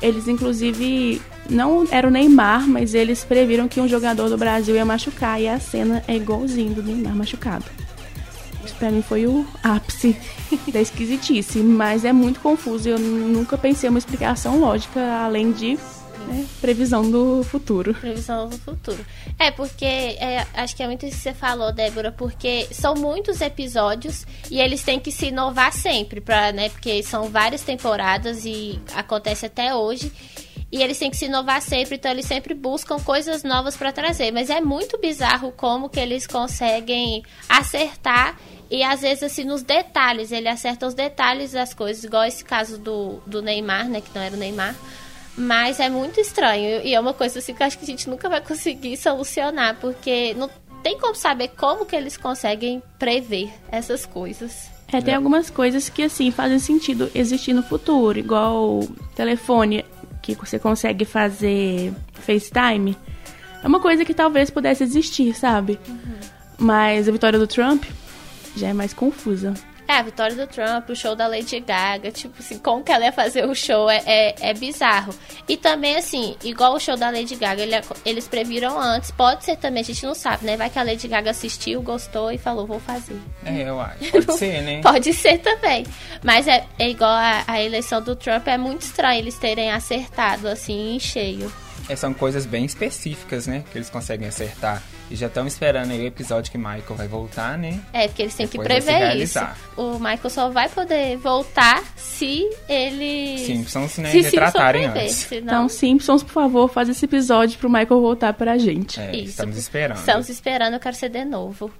Eles 0.00 0.28
inclusive 0.28 1.20
não 1.48 1.86
era 1.90 2.06
o 2.06 2.10
Neymar, 2.10 2.68
mas 2.68 2.94
eles 2.94 3.24
previram 3.24 3.68
que 3.68 3.80
um 3.80 3.88
jogador 3.88 4.28
do 4.28 4.36
Brasil 4.36 4.74
ia 4.74 4.84
machucar 4.84 5.40
e 5.40 5.48
a 5.48 5.58
cena 5.58 6.02
é 6.06 6.16
igualzinho 6.16 6.74
do 6.74 6.82
Neymar 6.82 7.14
machucado. 7.14 7.64
Isso 8.64 8.74
pra 8.76 8.90
mim 8.90 9.02
foi 9.02 9.26
o 9.26 9.46
ápice 9.62 10.16
da 10.72 10.80
esquisitice, 10.80 11.58
mas 11.58 12.04
é 12.04 12.12
muito 12.12 12.40
confuso 12.40 12.88
e 12.88 12.92
eu 12.92 12.98
nunca 12.98 13.58
pensei 13.58 13.88
uma 13.88 13.98
explicação 13.98 14.58
lógica 14.58 15.00
além 15.24 15.52
de 15.52 15.78
né, 16.26 16.46
previsão 16.60 17.08
do 17.10 17.42
futuro. 17.44 17.94
Previsão 17.94 18.48
do 18.48 18.58
futuro. 18.58 19.04
É, 19.38 19.50
porque 19.50 19.84
é, 19.84 20.46
acho 20.54 20.74
que 20.74 20.82
é 20.82 20.86
muito 20.86 21.06
isso 21.06 21.16
que 21.16 21.22
você 21.22 21.34
falou, 21.34 21.72
Débora, 21.72 22.10
porque 22.10 22.66
são 22.72 22.94
muitos 22.94 23.40
episódios 23.40 24.26
e 24.50 24.60
eles 24.60 24.82
têm 24.82 24.98
que 24.98 25.12
se 25.12 25.26
inovar 25.26 25.72
sempre, 25.72 26.20
pra, 26.20 26.52
né? 26.52 26.68
Porque 26.70 27.02
são 27.02 27.28
várias 27.28 27.62
temporadas 27.62 28.44
e 28.44 28.80
acontece 28.94 29.46
até 29.46 29.74
hoje. 29.74 30.10
E 30.74 30.82
eles 30.82 30.98
têm 30.98 31.08
que 31.08 31.16
se 31.16 31.26
inovar 31.26 31.62
sempre, 31.62 31.94
então 31.94 32.10
eles 32.10 32.26
sempre 32.26 32.52
buscam 32.52 32.98
coisas 32.98 33.44
novas 33.44 33.76
para 33.76 33.92
trazer. 33.92 34.32
Mas 34.32 34.50
é 34.50 34.60
muito 34.60 34.98
bizarro 34.98 35.52
como 35.52 35.88
que 35.88 36.00
eles 36.00 36.26
conseguem 36.26 37.22
acertar 37.48 38.36
e 38.68 38.82
às 38.82 39.02
vezes 39.02 39.22
assim 39.22 39.44
nos 39.44 39.62
detalhes, 39.62 40.32
ele 40.32 40.48
acerta 40.48 40.84
os 40.84 40.92
detalhes 40.92 41.52
das 41.52 41.72
coisas, 41.72 42.02
igual 42.02 42.24
esse 42.24 42.44
caso 42.44 42.76
do, 42.76 43.20
do 43.24 43.40
Neymar, 43.40 43.88
né, 43.88 44.00
que 44.00 44.12
não 44.12 44.20
era 44.20 44.34
o 44.34 44.36
Neymar. 44.36 44.74
Mas 45.38 45.78
é 45.78 45.88
muito 45.88 46.18
estranho 46.18 46.82
e 46.82 46.92
é 46.92 46.98
uma 46.98 47.14
coisa 47.14 47.38
assim 47.38 47.54
que 47.54 47.62
eu 47.62 47.66
acho 47.68 47.78
que 47.78 47.84
a 47.84 47.86
gente 47.86 48.10
nunca 48.10 48.28
vai 48.28 48.40
conseguir 48.40 48.96
solucionar, 48.96 49.76
porque 49.80 50.34
não 50.34 50.50
tem 50.82 50.98
como 50.98 51.14
saber 51.14 51.52
como 51.56 51.86
que 51.86 51.94
eles 51.94 52.16
conseguem 52.16 52.82
prever 52.98 53.48
essas 53.70 54.04
coisas. 54.04 54.74
É, 54.92 55.00
tem 55.00 55.14
algumas 55.14 55.50
coisas 55.50 55.88
que, 55.88 56.02
assim, 56.02 56.30
fazem 56.30 56.58
sentido 56.58 57.10
existir 57.14 57.52
no 57.52 57.62
futuro, 57.62 58.18
igual 58.18 58.80
telefone 59.14 59.84
que 60.32 60.46
você 60.46 60.58
consegue 60.58 61.04
fazer 61.04 61.92
FaceTime. 62.14 62.96
É 63.62 63.66
uma 63.66 63.80
coisa 63.80 64.04
que 64.04 64.14
talvez 64.14 64.48
pudesse 64.50 64.82
existir, 64.82 65.34
sabe? 65.34 65.78
Mas 66.58 67.08
a 67.08 67.12
vitória 67.12 67.38
do 67.38 67.46
Trump 67.46 67.84
já 68.56 68.68
é 68.68 68.72
mais 68.72 68.94
confusa. 68.94 69.52
É, 69.86 69.92
a 69.98 70.02
vitória 70.02 70.34
do 70.34 70.46
Trump, 70.46 70.88
o 70.88 70.96
show 70.96 71.14
da 71.14 71.26
Lady 71.26 71.60
Gaga, 71.60 72.10
tipo 72.10 72.34
assim, 72.40 72.58
como 72.58 72.82
que 72.82 72.90
ela 72.90 73.04
ia 73.04 73.12
fazer 73.12 73.44
o 73.46 73.54
show 73.54 73.90
é, 73.90 74.02
é, 74.06 74.34
é 74.50 74.54
bizarro. 74.54 75.14
E 75.46 75.56
também, 75.58 75.96
assim, 75.96 76.36
igual 76.42 76.74
o 76.74 76.80
show 76.80 76.96
da 76.96 77.10
Lady 77.10 77.34
Gaga, 77.36 77.62
ele- 77.62 77.80
eles 78.04 78.26
previram 78.26 78.80
antes, 78.80 79.10
pode 79.10 79.44
ser 79.44 79.56
também, 79.56 79.82
a 79.82 79.84
gente 79.84 80.04
não 80.06 80.14
sabe, 80.14 80.46
né? 80.46 80.56
Vai 80.56 80.70
que 80.70 80.78
a 80.78 80.82
Lady 80.82 81.06
Gaga 81.06 81.30
assistiu, 81.32 81.82
gostou 81.82 82.32
e 82.32 82.38
falou, 82.38 82.66
vou 82.66 82.80
fazer. 82.80 83.16
É, 83.44 83.68
eu 83.68 83.78
acho. 83.78 84.10
Pode 84.10 84.32
ser, 84.38 84.62
né? 84.62 84.80
Pode 84.82 85.12
ser 85.12 85.38
também. 85.38 85.84
Mas 86.22 86.48
é, 86.48 86.64
é 86.78 86.88
igual 86.88 87.10
a, 87.10 87.44
a 87.46 87.62
eleição 87.62 88.00
do 88.00 88.16
Trump, 88.16 88.48
é 88.48 88.56
muito 88.56 88.82
estranho 88.82 89.18
eles 89.18 89.36
terem 89.38 89.70
acertado, 89.70 90.48
assim, 90.48 90.94
em 90.96 90.98
cheio. 90.98 91.52
É, 91.88 91.94
são 91.94 92.14
coisas 92.14 92.46
bem 92.46 92.64
específicas, 92.64 93.46
né? 93.46 93.62
Que 93.70 93.76
eles 93.76 93.90
conseguem 93.90 94.26
acertar. 94.26 94.82
E 95.10 95.16
já 95.16 95.26
estão 95.26 95.46
esperando 95.46 95.90
aí 95.90 96.00
o 96.02 96.06
episódio 96.06 96.50
que 96.50 96.56
Michael 96.58 96.94
vai 96.96 97.06
voltar, 97.06 97.58
né? 97.58 97.78
É, 97.92 98.08
porque 98.08 98.22
eles 98.22 98.34
têm 98.34 98.46
Depois 98.46 98.66
que 98.68 98.74
prever 98.82 99.16
isso. 99.16 99.38
O 99.76 99.98
Michael 99.98 100.30
só 100.30 100.48
vai 100.50 100.68
poder 100.68 101.16
voltar 101.18 101.82
se 101.96 102.48
ele... 102.68 103.38
Simpsons, 103.38 103.98
né? 103.98 104.10
se 104.10 104.20
retratarem 104.22 104.82
Simpson 104.82 104.92
prever, 104.92 105.06
antes. 105.06 105.16
senão- 105.16 105.44
Então, 105.44 105.68
Simpsons, 105.68 106.22
por 106.22 106.32
favor, 106.32 106.68
faz 106.68 106.88
esse 106.88 107.04
episódio 107.04 107.58
pro 107.58 107.68
Michael 107.68 108.00
voltar 108.00 108.32
pra 108.32 108.56
gente. 108.56 108.98
É, 108.98 109.14
Isso. 109.14 109.30
estamos 109.30 109.56
esperando. 109.56 109.98
Estamos 109.98 110.28
esperando, 110.28 110.74
eu 110.74 110.80
quero 110.80 110.96
ser 110.96 111.10
de 111.10 111.24
novo. 111.24 111.70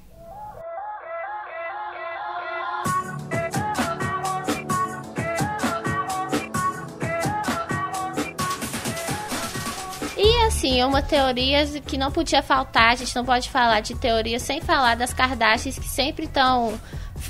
Assim, 10.64 10.82
uma 10.82 11.02
teoria 11.02 11.66
que 11.80 11.98
não 11.98 12.10
podia 12.10 12.42
faltar, 12.42 12.92
a 12.92 12.94
gente 12.94 13.14
não 13.14 13.24
pode 13.24 13.50
falar 13.50 13.80
de 13.80 13.94
teoria 13.94 14.40
sem 14.40 14.62
falar 14.62 14.96
das 14.96 15.12
Kardashians 15.12 15.78
que 15.78 15.88
sempre 15.88 16.24
estão 16.24 16.78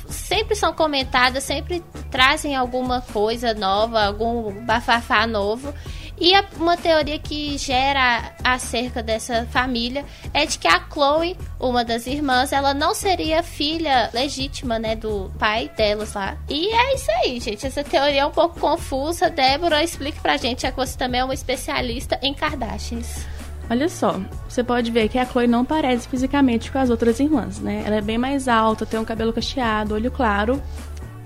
sempre 0.08 0.54
são 0.54 0.72
comentadas, 0.72 1.44
sempre 1.44 1.82
trazem 2.10 2.54
alguma 2.54 3.00
coisa 3.00 3.52
nova, 3.52 4.04
algum 4.04 4.52
bafafá 4.64 5.26
novo. 5.26 5.74
E 6.20 6.32
a- 6.34 6.44
uma 6.58 6.76
teoria 6.76 7.18
que 7.18 7.58
gera 7.58 8.32
acerca 8.42 9.02
dessa 9.02 9.46
família 9.50 10.04
é 10.32 10.46
de 10.46 10.58
que 10.58 10.68
a 10.68 10.80
Chloe, 10.92 11.36
uma 11.58 11.84
das 11.84 12.06
irmãs, 12.06 12.52
ela 12.52 12.72
não 12.72 12.94
seria 12.94 13.42
filha 13.42 14.10
legítima, 14.14 14.78
né, 14.78 14.94
do 14.94 15.30
pai 15.38 15.70
delas 15.76 16.14
lá. 16.14 16.36
E 16.48 16.68
é 16.72 16.94
isso 16.94 17.10
aí, 17.22 17.40
gente. 17.40 17.66
Essa 17.66 17.82
teoria 17.82 18.20
é 18.22 18.26
um 18.26 18.30
pouco 18.30 18.60
confusa. 18.60 19.28
Débora, 19.28 19.82
explique 19.82 20.20
pra 20.20 20.36
gente, 20.36 20.62
já 20.62 20.70
que 20.70 20.76
você 20.76 20.96
também 20.96 21.20
é 21.20 21.24
uma 21.24 21.34
especialista 21.34 22.18
em 22.22 22.32
Kardashians. 22.32 23.26
Olha 23.68 23.88
só, 23.88 24.20
você 24.48 24.62
pode 24.62 24.90
ver 24.90 25.08
que 25.08 25.18
a 25.18 25.24
Chloe 25.26 25.46
não 25.46 25.64
parece 25.64 26.06
fisicamente 26.06 26.70
com 26.70 26.78
as 26.78 26.90
outras 26.90 27.18
irmãs, 27.18 27.58
né? 27.58 27.82
Ela 27.84 27.96
é 27.96 28.00
bem 28.02 28.18
mais 28.18 28.46
alta, 28.46 28.84
tem 28.86 29.00
um 29.00 29.04
cabelo 29.04 29.32
cacheado, 29.32 29.94
olho 29.94 30.10
claro. 30.10 30.62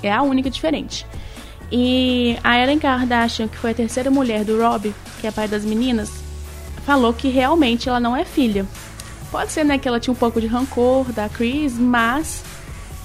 É 0.02 0.11
a 0.12 0.23
única 0.23 0.49
diferente. 0.49 1.04
E 1.71 2.39
a 2.43 2.59
Ellen 2.59 2.79
Kardashian, 2.79 3.49
que 3.49 3.59
foi 3.59 3.73
a 3.73 3.75
terceira 3.75 4.11
mulher 4.11 4.45
do 4.45 4.59
Rob, 4.59 4.95
que 5.21 5.27
é 5.27 5.31
pai 5.31 5.47
das 5.47 5.65
meninas, 5.65 6.11
falou 6.87 7.13
que 7.13 7.29
realmente 7.29 7.89
ela 7.89 8.01
não 8.01 8.17
é 8.17 8.25
filha. 8.25 8.67
Pode 9.31 9.53
ser, 9.53 9.65
né, 9.65 9.77
que 9.77 9.87
ela 9.87 10.01
tinha 10.01 10.13
um 10.13 10.17
pouco 10.17 10.41
de 10.41 10.47
rancor 10.47 11.13
da 11.13 11.29
Chris, 11.29 11.75
mas 11.75 12.43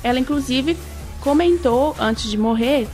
ela 0.02 0.20
inclusive 0.20 0.78
comentou 1.20 1.96
antes 2.00 2.30
de 2.30 2.38
morrer 2.38 2.88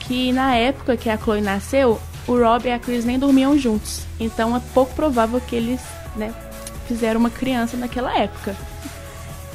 que 0.00 0.32
na 0.32 0.56
época 0.56 0.96
que 0.96 1.08
a 1.08 1.16
Chloe 1.16 1.40
nasceu, 1.40 2.00
o 2.26 2.36
Rob 2.36 2.66
e 2.66 2.72
a 2.72 2.78
Chris 2.78 3.04
nem 3.04 3.18
dormiam 3.18 3.56
juntos. 3.56 4.02
Então 4.18 4.56
é 4.56 4.60
pouco 4.72 4.92
provável 4.94 5.40
que 5.40 5.54
eles, 5.54 5.80
né, 6.16 6.34
fizeram 6.88 7.20
uma 7.20 7.30
criança 7.30 7.76
naquela 7.76 8.16
época. 8.18 8.56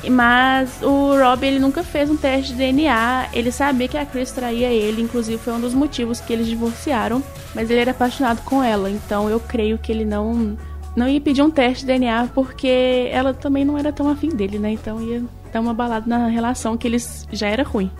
Mas 0.07 0.81
o 0.81 1.17
Rob 1.17 1.45
ele 1.45 1.59
nunca 1.59 1.83
fez 1.83 2.09
um 2.09 2.15
teste 2.15 2.53
de 2.53 2.57
DNA. 2.59 3.29
Ele 3.33 3.51
sabia 3.51 3.87
que 3.87 3.97
a 3.97 4.05
Chris 4.05 4.31
traía 4.31 4.69
ele, 4.69 5.01
inclusive 5.01 5.37
foi 5.37 5.53
um 5.53 5.59
dos 5.59 5.73
motivos 5.73 6.21
que 6.21 6.31
eles 6.31 6.47
divorciaram. 6.47 7.23
Mas 7.53 7.69
ele 7.69 7.81
era 7.81 7.91
apaixonado 7.91 8.41
com 8.43 8.63
ela, 8.63 8.89
então 8.89 9.29
eu 9.29 9.39
creio 9.39 9.77
que 9.77 9.91
ele 9.91 10.05
não 10.05 10.57
não 10.95 11.07
ia 11.07 11.21
pedir 11.21 11.41
um 11.41 11.51
teste 11.51 11.85
de 11.85 11.87
DNA 11.87 12.29
porque 12.33 13.07
ela 13.11 13.33
também 13.33 13.63
não 13.63 13.77
era 13.77 13.91
tão 13.91 14.09
afim 14.09 14.29
dele, 14.29 14.59
né? 14.59 14.71
Então 14.71 15.01
ia 15.01 15.23
dar 15.51 15.61
uma 15.61 15.73
balada 15.73 16.05
na 16.07 16.27
relação 16.27 16.77
que 16.77 16.87
eles 16.87 17.27
já 17.31 17.47
era 17.47 17.63
ruim. 17.63 17.91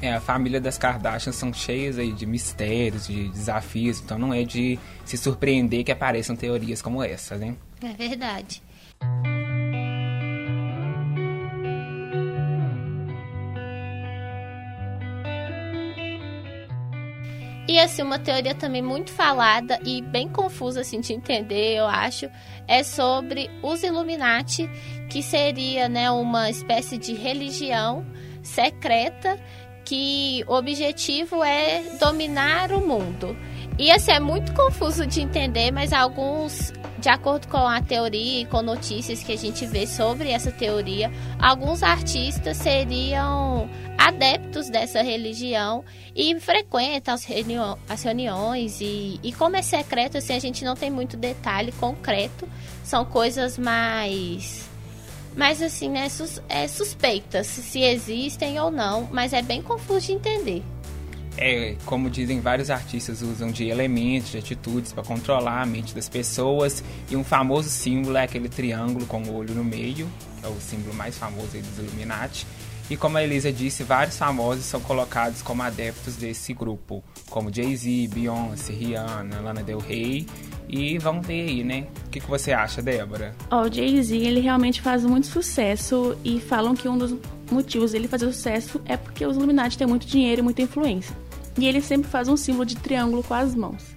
É, 0.00 0.14
a 0.14 0.20
família 0.20 0.60
das 0.60 0.78
Kardashians 0.78 1.34
são 1.34 1.52
cheias 1.52 1.98
aí 1.98 2.12
de 2.12 2.24
mistérios, 2.24 3.08
de 3.08 3.28
desafios, 3.30 4.00
então 4.00 4.16
não 4.16 4.32
é 4.32 4.44
de 4.44 4.78
se 5.04 5.16
surpreender 5.16 5.82
que 5.82 5.90
apareçam 5.90 6.36
teorias 6.36 6.80
como 6.80 7.02
essa, 7.02 7.36
né? 7.36 7.56
É 7.82 7.92
verdade. 7.92 8.62
E 17.78 17.80
assim, 17.80 18.02
uma 18.02 18.18
teoria 18.18 18.56
também 18.56 18.82
muito 18.82 19.12
falada 19.12 19.78
e 19.84 20.02
bem 20.02 20.28
confusa 20.28 20.80
assim 20.80 20.98
de 20.98 21.12
entender, 21.12 21.76
eu 21.76 21.86
acho, 21.86 22.28
é 22.66 22.82
sobre 22.82 23.48
os 23.62 23.84
Illuminati, 23.84 24.68
que 25.08 25.22
seria, 25.22 25.88
né, 25.88 26.10
uma 26.10 26.50
espécie 26.50 26.98
de 26.98 27.14
religião 27.14 28.04
secreta 28.42 29.38
que 29.84 30.42
o 30.48 30.54
objetivo 30.54 31.44
é 31.44 31.84
dominar 32.00 32.72
o 32.72 32.84
mundo. 32.84 33.36
E 33.78 33.92
assim, 33.92 34.10
é 34.10 34.18
muito 34.18 34.52
confuso 34.54 35.06
de 35.06 35.20
entender, 35.20 35.70
mas 35.70 35.92
alguns, 35.92 36.72
de 36.98 37.08
acordo 37.08 37.46
com 37.48 37.56
a 37.56 37.80
teoria 37.80 38.42
e 38.42 38.46
com 38.46 38.60
notícias 38.60 39.22
que 39.22 39.32
a 39.32 39.36
gente 39.36 39.64
vê 39.66 39.86
sobre 39.86 40.30
essa 40.30 40.50
teoria, 40.50 41.10
alguns 41.40 41.82
artistas 41.82 42.56
seriam 42.56 43.68
adeptos 43.96 44.68
dessa 44.68 45.02
religião 45.02 45.84
e 46.14 46.38
frequentam 46.40 47.14
as, 47.14 47.24
reunião- 47.24 47.78
as 47.88 48.02
reuniões. 48.02 48.80
E, 48.80 49.20
e 49.22 49.32
como 49.32 49.56
é 49.56 49.62
secreto, 49.62 50.18
assim, 50.18 50.34
a 50.34 50.40
gente 50.40 50.64
não 50.64 50.74
tem 50.74 50.90
muito 50.90 51.16
detalhe 51.16 51.72
concreto. 51.72 52.48
São 52.82 53.04
coisas 53.04 53.58
mais 53.58 54.66
mas 55.36 55.62
assim, 55.62 55.88
né, 55.88 56.08
sus 56.08 56.42
é 56.48 56.66
suspeitas 56.66 57.46
se 57.46 57.80
existem 57.80 58.58
ou 58.58 58.72
não, 58.72 59.08
mas 59.12 59.32
é 59.32 59.40
bem 59.40 59.62
confuso 59.62 60.06
de 60.06 60.12
entender. 60.14 60.64
É, 61.40 61.76
como 61.86 62.10
dizem, 62.10 62.40
vários 62.40 62.68
artistas 62.68 63.22
usam 63.22 63.52
de 63.52 63.68
elementos, 63.68 64.32
de 64.32 64.38
atitudes 64.38 64.92
para 64.92 65.04
controlar 65.04 65.62
a 65.62 65.66
mente 65.66 65.94
das 65.94 66.08
pessoas. 66.08 66.82
E 67.08 67.16
um 67.16 67.22
famoso 67.22 67.70
símbolo 67.70 68.16
é 68.16 68.24
aquele 68.24 68.48
triângulo 68.48 69.06
com 69.06 69.22
o 69.22 69.36
olho 69.36 69.54
no 69.54 69.62
meio, 69.62 70.08
que 70.40 70.46
é 70.46 70.48
o 70.48 70.60
símbolo 70.60 70.92
mais 70.94 71.16
famoso 71.16 71.56
dos 71.56 71.78
Illuminati. 71.78 72.44
E 72.90 72.96
como 72.96 73.18
a 73.18 73.22
Elisa 73.22 73.52
disse, 73.52 73.84
vários 73.84 74.16
famosos 74.16 74.64
são 74.64 74.80
colocados 74.80 75.42
como 75.42 75.62
adeptos 75.62 76.16
desse 76.16 76.54
grupo, 76.54 77.04
como 77.28 77.54
Jay-Z, 77.54 78.08
Beyoncé, 78.12 78.72
Rihanna, 78.72 79.40
Lana 79.40 79.62
Del 79.62 79.78
Rey. 79.78 80.26
E 80.68 80.98
vamos 80.98 81.26
ver 81.26 81.48
aí, 81.48 81.62
né? 81.62 81.86
O 82.06 82.10
que, 82.10 82.18
que 82.18 82.28
você 82.28 82.52
acha, 82.52 82.82
Débora? 82.82 83.34
Ó, 83.50 83.62
o 83.62 83.72
Jay-Z, 83.72 84.16
ele 84.16 84.40
realmente 84.40 84.80
faz 84.80 85.04
muito 85.04 85.26
sucesso 85.26 86.16
e 86.24 86.40
falam 86.40 86.74
que 86.74 86.88
um 86.88 86.96
dos 86.96 87.14
motivos 87.50 87.92
dele 87.92 88.08
fazer 88.08 88.26
sucesso 88.32 88.80
é 88.86 88.96
porque 88.96 89.24
os 89.24 89.36
Illuminati 89.36 89.78
têm 89.78 89.86
muito 89.86 90.06
dinheiro 90.06 90.40
e 90.40 90.42
muita 90.42 90.62
influência. 90.62 91.14
E 91.56 91.66
ele 91.66 91.80
sempre 91.80 92.08
faz 92.08 92.28
um 92.28 92.36
símbolo 92.36 92.66
de 92.66 92.76
triângulo 92.76 93.22
com 93.22 93.34
as 93.34 93.54
mãos. 93.54 93.96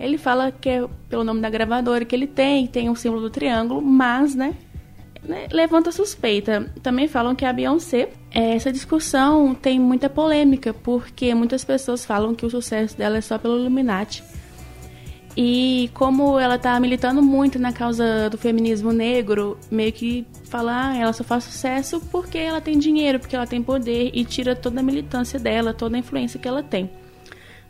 Ele 0.00 0.16
fala 0.16 0.52
que 0.52 0.68
é 0.68 0.88
pelo 1.08 1.24
nome 1.24 1.40
da 1.40 1.50
gravadora 1.50 2.04
que 2.04 2.14
ele 2.14 2.26
tem, 2.26 2.66
tem 2.66 2.88
um 2.88 2.94
símbolo 2.94 3.22
do 3.22 3.30
triângulo, 3.30 3.82
mas, 3.82 4.34
né, 4.34 4.54
né, 5.22 5.48
levanta 5.50 5.90
suspeita. 5.90 6.72
Também 6.82 7.08
falam 7.08 7.34
que 7.34 7.44
a 7.44 7.52
Beyoncé, 7.52 8.10
é, 8.30 8.54
essa 8.54 8.72
discussão 8.72 9.54
tem 9.54 9.78
muita 9.80 10.08
polêmica, 10.08 10.72
porque 10.72 11.34
muitas 11.34 11.64
pessoas 11.64 12.04
falam 12.04 12.34
que 12.34 12.46
o 12.46 12.50
sucesso 12.50 12.96
dela 12.96 13.18
é 13.18 13.20
só 13.20 13.38
pelo 13.38 13.58
Illuminati. 13.58 14.22
E 15.40 15.88
como 15.94 16.36
ela 16.36 16.58
tá 16.58 16.80
militando 16.80 17.22
muito 17.22 17.60
na 17.60 17.72
causa 17.72 18.28
do 18.28 18.36
feminismo 18.36 18.92
negro, 18.92 19.56
meio 19.70 19.92
que 19.92 20.26
falar, 20.42 20.90
ah, 20.90 20.96
ela 20.96 21.12
só 21.12 21.22
faz 21.22 21.44
sucesso 21.44 22.00
porque 22.10 22.36
ela 22.36 22.60
tem 22.60 22.76
dinheiro, 22.76 23.20
porque 23.20 23.36
ela 23.36 23.46
tem 23.46 23.62
poder 23.62 24.10
e 24.12 24.24
tira 24.24 24.56
toda 24.56 24.80
a 24.80 24.82
militância 24.82 25.38
dela, 25.38 25.72
toda 25.72 25.94
a 25.94 26.00
influência 26.00 26.40
que 26.40 26.48
ela 26.48 26.60
tem. 26.60 26.90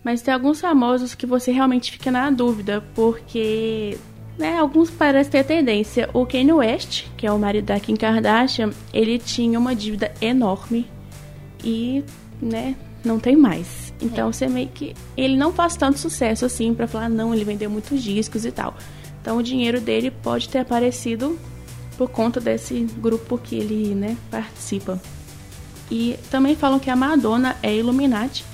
Mas 0.02 0.22
tem 0.22 0.32
alguns 0.32 0.62
famosos 0.62 1.14
que 1.14 1.26
você 1.26 1.52
realmente 1.52 1.92
fica 1.92 2.10
na 2.10 2.30
dúvida, 2.30 2.82
porque 2.94 3.98
né, 4.38 4.56
alguns 4.56 4.88
parecem 4.88 5.32
ter 5.32 5.44
tendência. 5.44 6.08
O 6.14 6.24
Kanye 6.24 6.54
West, 6.54 7.04
que 7.18 7.26
é 7.26 7.30
o 7.30 7.38
marido 7.38 7.66
da 7.66 7.78
Kim 7.78 7.96
Kardashian, 7.96 8.70
ele 8.94 9.18
tinha 9.18 9.58
uma 9.58 9.76
dívida 9.76 10.10
enorme 10.22 10.86
e, 11.62 12.02
né, 12.40 12.76
não 13.04 13.18
tem 13.18 13.36
mais. 13.36 13.92
Então 14.00 14.32
você 14.32 14.48
meio 14.48 14.68
que 14.68 14.94
ele 15.16 15.36
não 15.36 15.52
faz 15.52 15.76
tanto 15.76 15.98
sucesso 15.98 16.44
assim 16.44 16.74
para 16.74 16.86
falar 16.86 17.08
não, 17.08 17.34
ele 17.34 17.44
vendeu 17.44 17.70
muitos 17.70 18.02
discos 18.02 18.44
e 18.44 18.52
tal. 18.52 18.74
Então 19.20 19.38
o 19.38 19.42
dinheiro 19.42 19.80
dele 19.80 20.10
pode 20.10 20.48
ter 20.48 20.58
aparecido 20.58 21.38
por 21.96 22.10
conta 22.10 22.40
desse 22.40 22.86
grupo 22.98 23.36
que 23.36 23.56
ele, 23.56 23.94
né, 23.94 24.16
participa. 24.30 25.00
E 25.90 26.16
também 26.30 26.54
falam 26.54 26.78
que 26.78 26.90
a 26.90 26.96
Madonna 26.96 27.56
é 27.62 27.74
Illuminati 27.74 28.44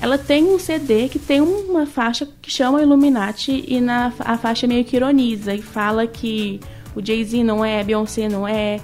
ela 0.00 0.18
tem 0.18 0.44
um 0.44 0.58
CD 0.58 1.08
que 1.08 1.18
tem 1.18 1.40
uma 1.40 1.86
faixa 1.86 2.28
que 2.42 2.50
chama 2.50 2.82
Illuminati 2.82 3.64
e 3.66 3.80
na 3.80 4.12
a 4.18 4.36
faixa 4.36 4.66
meio 4.66 4.84
que 4.84 4.96
ironiza 4.96 5.54
e 5.54 5.62
fala 5.62 6.06
que 6.06 6.60
o 6.94 7.04
Jay-Z 7.04 7.42
não 7.42 7.64
é, 7.64 7.82
Beyoncé 7.82 8.28
não 8.28 8.46
é, 8.46 8.80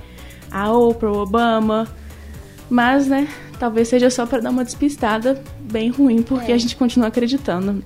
a 0.51 0.73
Oprah, 0.73 1.13
o 1.13 1.19
Obama. 1.19 1.87
Mas, 2.69 3.07
né, 3.07 3.29
talvez 3.62 3.87
seja 3.87 4.11
só 4.11 4.26
para 4.26 4.40
dar 4.40 4.50
uma 4.50 4.64
despistada 4.64 5.40
bem 5.61 5.88
ruim, 5.88 6.21
porque 6.21 6.50
é. 6.50 6.54
a 6.57 6.59
gente 6.59 6.75
continua 6.75 7.07
acreditando. 7.07 7.81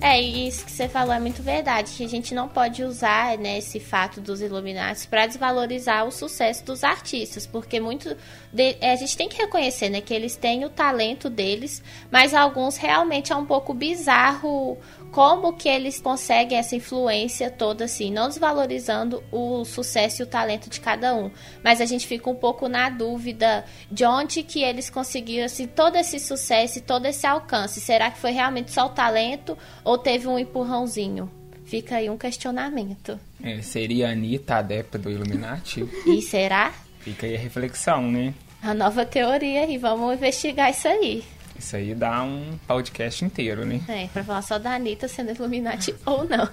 É, 0.00 0.20
isso 0.20 0.64
que 0.64 0.72
você 0.72 0.88
falou 0.88 1.14
é 1.14 1.20
muito 1.20 1.40
verdade, 1.40 1.92
que 1.92 2.04
a 2.04 2.08
gente 2.08 2.34
não 2.34 2.48
pode 2.48 2.82
usar 2.82 3.38
né, 3.38 3.58
esse 3.58 3.78
fato 3.78 4.20
dos 4.20 4.40
Illuminati 4.40 5.06
para 5.06 5.24
desvalorizar 5.28 6.04
o 6.04 6.10
sucesso 6.10 6.64
dos 6.64 6.82
artistas, 6.82 7.46
porque 7.46 7.78
muito 7.78 8.16
de, 8.52 8.76
é, 8.80 8.92
a 8.92 8.96
gente 8.96 9.16
tem 9.16 9.28
que 9.28 9.36
reconhecer 9.36 9.88
né, 9.88 10.00
que 10.00 10.12
eles 10.12 10.34
têm 10.34 10.64
o 10.64 10.68
talento 10.68 11.30
deles, 11.30 11.80
mas 12.10 12.34
alguns 12.34 12.76
realmente 12.76 13.32
é 13.32 13.36
um 13.36 13.46
pouco 13.46 13.72
bizarro 13.72 14.76
como 15.14 15.52
que 15.52 15.68
eles 15.68 16.00
conseguem 16.00 16.58
essa 16.58 16.74
influência 16.74 17.48
toda 17.48 17.84
assim, 17.84 18.10
não 18.10 18.26
desvalorizando 18.26 19.22
o 19.30 19.64
sucesso 19.64 20.20
e 20.20 20.24
o 20.24 20.26
talento 20.26 20.68
de 20.68 20.80
cada 20.80 21.14
um, 21.14 21.30
mas 21.62 21.80
a 21.80 21.84
gente 21.84 22.04
fica 22.04 22.28
um 22.28 22.34
pouco 22.34 22.68
na 22.68 22.90
dúvida 22.90 23.64
de 23.88 24.04
onde 24.04 24.42
que 24.42 24.60
eles 24.60 24.90
conseguiram 24.90 25.44
assim, 25.44 25.68
todo 25.68 25.94
esse 25.94 26.18
sucesso 26.18 26.78
e 26.78 26.82
todo 26.82 27.06
esse 27.06 27.24
alcance. 27.28 27.80
Será 27.80 28.10
que 28.10 28.18
foi 28.18 28.32
realmente 28.32 28.72
só 28.72 28.86
o 28.86 28.88
talento 28.88 29.56
ou 29.84 29.96
teve 29.96 30.26
um 30.26 30.36
empurrãozinho? 30.36 31.30
Fica 31.64 31.94
aí 31.94 32.10
um 32.10 32.18
questionamento. 32.18 33.16
É, 33.40 33.62
seria 33.62 34.08
a 34.08 34.10
Anitta 34.10 34.56
adepta 34.56 34.98
do 34.98 35.12
Illuminati? 35.12 35.88
E 36.08 36.20
será? 36.22 36.74
Fica 36.98 37.24
aí 37.24 37.36
a 37.36 37.38
reflexão, 37.38 38.10
né? 38.10 38.34
A 38.60 38.74
nova 38.74 39.06
teoria 39.06 39.64
e 39.70 39.78
vamos 39.78 40.12
investigar 40.12 40.72
isso 40.72 40.88
aí. 40.88 41.22
Isso 41.58 41.76
aí 41.76 41.94
dá 41.94 42.22
um 42.22 42.58
podcast 42.66 43.24
inteiro, 43.24 43.64
né? 43.64 43.80
É, 43.88 44.06
pra 44.08 44.24
falar 44.24 44.42
só 44.42 44.58
da 44.58 44.74
Anitta 44.74 45.08
sendo 45.08 45.30
Illuminati 45.30 45.94
ou 46.04 46.24
não. 46.24 46.48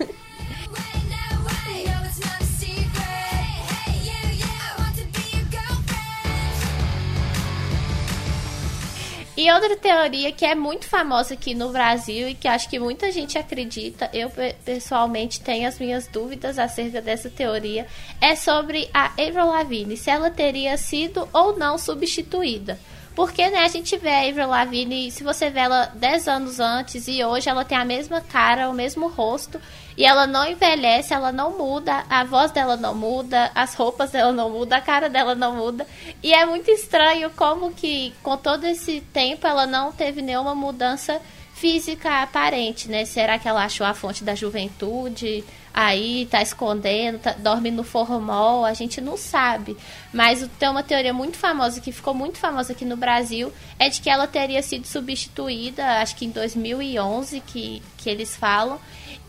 E 9.42 9.52
outra 9.52 9.76
teoria 9.76 10.32
que 10.32 10.46
é 10.46 10.54
muito 10.54 10.88
famosa 10.88 11.34
aqui 11.34 11.56
no 11.56 11.72
Brasil 11.72 12.30
e 12.30 12.36
que 12.36 12.48
acho 12.48 12.70
que 12.70 12.78
muita 12.78 13.12
gente 13.12 13.40
acredita, 13.40 14.08
eu 14.14 14.32
pessoalmente 14.64 15.42
tenho 15.42 15.68
as 15.68 15.80
minhas 15.80 16.06
dúvidas 16.06 16.60
acerca 16.60 17.02
dessa 17.02 17.28
teoria, 17.28 17.88
é 18.22 18.36
sobre 18.36 18.88
a 18.94 19.06
Avril 19.06 19.48
Lavigne, 19.48 19.98
se 19.98 20.12
ela 20.12 20.30
teria 20.30 20.78
sido 20.78 21.28
ou 21.34 21.58
não 21.58 21.80
substituída. 21.80 22.78
Porque, 23.16 23.50
né, 23.50 23.60
a 23.60 23.68
gente 23.68 23.98
vê 23.98 24.10
a 24.10 24.30
Avril 24.30 24.48
Lavigne, 24.48 25.12
se 25.12 25.24
você 25.24 25.50
vê 25.50 25.60
ela 25.60 25.86
10 25.96 26.28
anos 26.28 26.60
antes 26.60 27.08
e 27.08 27.24
hoje 27.24 27.50
ela 27.50 27.66
tem 27.66 27.78
a 27.78 27.84
mesma 27.84 28.22
cara, 28.22 28.70
o 28.70 28.74
mesmo 28.74 29.10
rosto, 29.10 29.60
e 29.98 30.06
ela 30.06 30.26
não 30.26 30.48
envelhece, 30.48 31.14
ela 31.14 31.32
não 31.32 31.58
muda, 31.58 32.06
a 32.10 32.24
voz 32.24 32.52
dela 32.52 32.78
não 32.78 32.96
muda, 32.96 33.52
as 33.54 33.76
roupas 33.76 34.12
dela 34.12 34.32
não 34.32 34.50
muda, 34.50 34.78
a 34.78 34.82
cara 34.82 35.10
dela 35.10 35.36
não 35.36 35.56
muda. 35.56 35.86
E 36.24 36.34
é 36.34 36.46
muito 36.46 36.72
estranho 36.72 37.30
como 37.32 37.72
que 37.72 38.14
com 38.24 38.38
todo 38.38 38.64
esse 38.66 39.02
tempo 39.14 39.46
ela 39.46 39.68
não 39.68 39.92
teve 39.92 40.22
nenhuma 40.22 40.56
mudança 40.56 41.22
física 41.62 42.24
aparente, 42.24 42.90
né? 42.90 43.06
Será 43.06 43.38
que 43.38 43.48
ela 43.48 43.64
achou 43.64 43.86
a 43.86 43.94
fonte 43.94 44.24
da 44.24 44.34
juventude? 44.34 45.44
aí 45.74 46.28
tá 46.30 46.42
escondendo, 46.42 47.20
tá, 47.20 47.32
dorme 47.32 47.72
no 47.72 47.84
formol, 47.84 48.66
a 48.66 48.74
gente 48.74 49.00
não 49.00 49.16
sabe. 49.16 49.78
Mas 50.14 50.46
tem 50.60 50.70
uma 50.70 50.84
teoria 50.84 51.14
muito 51.14 51.38
famosa 51.38 51.80
que 51.80 51.92
ficou 51.92 52.14
muito 52.14 52.38
famosa 52.38 52.74
aqui 52.74 52.84
no 52.84 52.98
Brasil, 52.98 53.54
é 53.80 53.88
de 53.88 54.02
que 54.02 54.10
ela 54.10 54.28
teria 54.28 54.62
sido 54.62 54.86
substituída, 54.86 56.02
acho 56.02 56.16
que 56.16 56.26
em 56.26 56.30
2011 56.30 57.40
que, 57.42 57.82
que 57.98 58.10
eles 58.10 58.36
falam, 58.36 58.80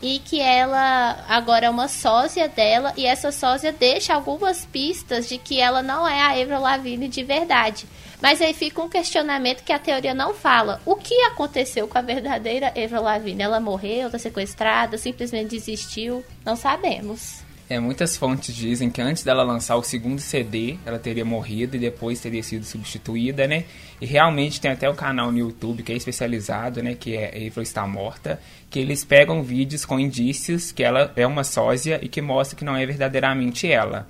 e 0.00 0.18
que 0.18 0.40
ela 0.40 1.24
agora 1.28 1.66
é 1.66 1.70
uma 1.70 1.86
sósia 1.86 2.48
dela 2.48 2.92
e 2.96 3.06
essa 3.06 3.30
sósia 3.30 3.70
deixa 3.70 4.12
algumas 4.12 4.64
pistas 4.64 5.28
de 5.28 5.38
que 5.38 5.60
ela 5.60 5.80
não 5.80 6.08
é 6.08 6.20
a 6.20 6.42
Avril 6.42 6.60
Lavigne 6.60 7.06
de 7.06 7.22
verdade. 7.22 7.86
Mas 8.22 8.40
aí 8.40 8.54
fica 8.54 8.80
um 8.80 8.88
questionamento 8.88 9.64
que 9.64 9.72
a 9.72 9.80
teoria 9.80 10.14
não 10.14 10.32
fala. 10.32 10.80
O 10.86 10.94
que 10.94 11.12
aconteceu 11.22 11.88
com 11.88 11.98
a 11.98 12.02
verdadeira 12.02 12.68
Avril 12.68 13.02
Lavigne? 13.02 13.42
Ela 13.42 13.58
morreu, 13.58 14.06
está 14.06 14.18
sequestrada, 14.18 14.96
simplesmente 14.96 15.50
desistiu? 15.50 16.24
Não 16.44 16.54
sabemos. 16.54 17.42
É, 17.68 17.80
muitas 17.80 18.16
fontes 18.16 18.54
dizem 18.54 18.90
que 18.90 19.00
antes 19.00 19.24
dela 19.24 19.42
lançar 19.42 19.76
o 19.76 19.82
segundo 19.82 20.20
CD, 20.20 20.76
ela 20.84 20.98
teria 20.98 21.24
morrido 21.24 21.74
e 21.74 21.80
depois 21.80 22.20
teria 22.20 22.42
sido 22.42 22.64
substituída, 22.64 23.46
né? 23.46 23.64
E 24.00 24.06
realmente 24.06 24.60
tem 24.60 24.70
até 24.70 24.88
o 24.88 24.92
um 24.92 24.96
canal 24.96 25.32
no 25.32 25.38
YouTube 25.38 25.82
que 25.82 25.92
é 25.92 25.96
especializado, 25.96 26.82
né? 26.82 26.94
Que 26.94 27.16
é 27.16 27.28
Avril 27.28 27.62
está 27.62 27.86
morta, 27.86 28.38
que 28.70 28.78
eles 28.78 29.04
pegam 29.04 29.42
vídeos 29.42 29.84
com 29.84 29.98
indícios 29.98 30.70
que 30.70 30.84
ela 30.84 31.12
é 31.16 31.26
uma 31.26 31.42
sósia 31.42 31.98
e 32.02 32.08
que 32.08 32.20
mostra 32.20 32.56
que 32.56 32.64
não 32.64 32.76
é 32.76 32.84
verdadeiramente 32.86 33.66
ela. 33.66 34.06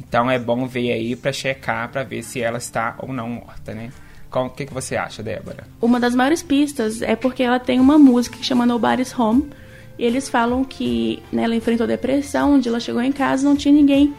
Então 0.00 0.30
é 0.30 0.38
bom 0.38 0.66
ver 0.66 0.92
aí 0.92 1.14
para 1.14 1.32
checar, 1.32 1.90
para 1.90 2.02
ver 2.02 2.22
se 2.22 2.40
ela 2.40 2.58
está 2.58 2.96
ou 2.98 3.12
não 3.12 3.28
morta, 3.28 3.74
né? 3.74 3.90
O 4.32 4.48
que, 4.48 4.64
que 4.64 4.72
você 4.72 4.96
acha, 4.96 5.22
Débora? 5.22 5.64
Uma 5.80 5.98
das 5.98 6.14
maiores 6.14 6.42
pistas 6.42 7.02
é 7.02 7.16
porque 7.16 7.42
ela 7.42 7.58
tem 7.58 7.80
uma 7.80 7.98
música 7.98 8.38
que 8.38 8.44
chama 8.44 8.64
Nobody's 8.64 9.16
Home. 9.18 9.50
E 9.98 10.04
eles 10.04 10.28
falam 10.28 10.64
que 10.64 11.22
né, 11.32 11.42
ela 11.42 11.54
enfrentou 11.54 11.86
depressão, 11.86 12.54
onde 12.54 12.68
ela 12.68 12.80
chegou 12.80 13.02
em 13.02 13.12
casa 13.12 13.46
não 13.46 13.56
tinha 13.56 13.74
ninguém 13.74 14.14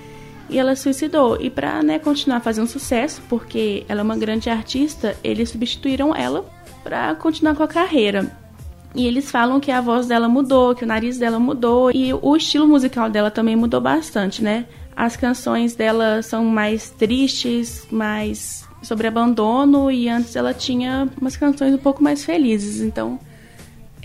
e 0.51 0.59
ela 0.59 0.75
suicidou. 0.75 1.41
E 1.41 1.49
para 1.49 1.81
né, 1.81 1.97
continuar 1.97 2.41
fazendo 2.41 2.67
sucesso, 2.67 3.21
porque 3.29 3.85
ela 3.87 4.01
é 4.01 4.03
uma 4.03 4.17
grande 4.17 4.49
artista, 4.49 5.15
eles 5.23 5.49
substituíram 5.49 6.13
ela 6.13 6.45
para 6.83 7.15
continuar 7.15 7.55
com 7.55 7.63
a 7.63 7.67
carreira. 7.67 8.29
E 8.93 9.07
eles 9.07 9.31
falam 9.31 9.61
que 9.61 9.71
a 9.71 9.79
voz 9.79 10.07
dela 10.07 10.27
mudou, 10.27 10.75
que 10.75 10.83
o 10.83 10.87
nariz 10.87 11.17
dela 11.17 11.39
mudou 11.39 11.89
e 11.91 12.13
o 12.13 12.35
estilo 12.35 12.67
musical 12.67 13.09
dela 13.09 13.31
também 13.31 13.55
mudou 13.55 13.79
bastante, 13.79 14.43
né? 14.43 14.65
As 14.95 15.15
canções 15.15 15.75
dela 15.75 16.21
são 16.21 16.45
mais 16.45 16.89
tristes, 16.89 17.87
mais 17.91 18.67
sobre 18.81 19.07
abandono 19.07 19.91
e 19.91 20.09
antes 20.09 20.35
ela 20.35 20.53
tinha 20.53 21.07
umas 21.19 21.37
canções 21.37 21.73
um 21.73 21.77
pouco 21.77 22.03
mais 22.03 22.25
felizes. 22.25 22.81
Então, 22.81 23.19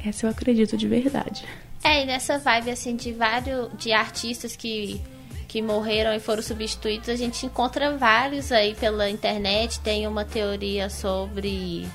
essa 0.05 0.27
eu 0.27 0.31
acredito 0.31 0.77
de 0.77 0.87
verdade. 0.87 1.45
É, 1.83 2.03
e 2.03 2.07
nessa 2.07 2.39
vibe 2.39 2.71
assim 2.71 2.97
de 2.97 3.13
vários 3.13 3.69
de 3.79 3.93
artistas 3.93 4.57
que 4.57 5.01
que 5.49 5.63
morreram 5.63 6.13
e 6.13 6.19
foram 6.19 6.43
substituídos, 6.43 7.09
a 7.09 7.15
gente 7.15 7.47
encontra 7.47 7.97
vários 7.97 8.51
aí 8.51 8.75
pela 8.75 9.09
internet. 9.09 9.79
Tem 9.81 10.07
uma 10.07 10.25
teoria 10.25 10.91
sobre 10.91 11.87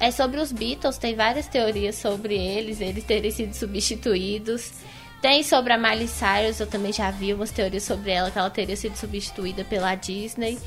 é 0.00 0.10
sobre 0.10 0.40
os 0.40 0.50
Beatles, 0.50 0.98
tem 0.98 1.14
várias 1.14 1.46
teorias 1.46 1.94
sobre 1.94 2.34
eles, 2.34 2.80
eles 2.80 3.04
terem 3.04 3.30
sido 3.30 3.54
substituídos. 3.54 4.72
Tem 5.24 5.42
sobre 5.42 5.72
a 5.72 5.78
Miley 5.78 6.06
Cyrus, 6.06 6.60
eu 6.60 6.66
também 6.66 6.92
já 6.92 7.10
vi 7.10 7.32
umas 7.32 7.50
teorias 7.50 7.84
sobre 7.84 8.10
ela, 8.10 8.30
que 8.30 8.38
ela 8.38 8.50
teria 8.50 8.76
sido 8.76 8.94
substituída 8.94 9.64
pela 9.64 9.94
Disney. 9.94 10.58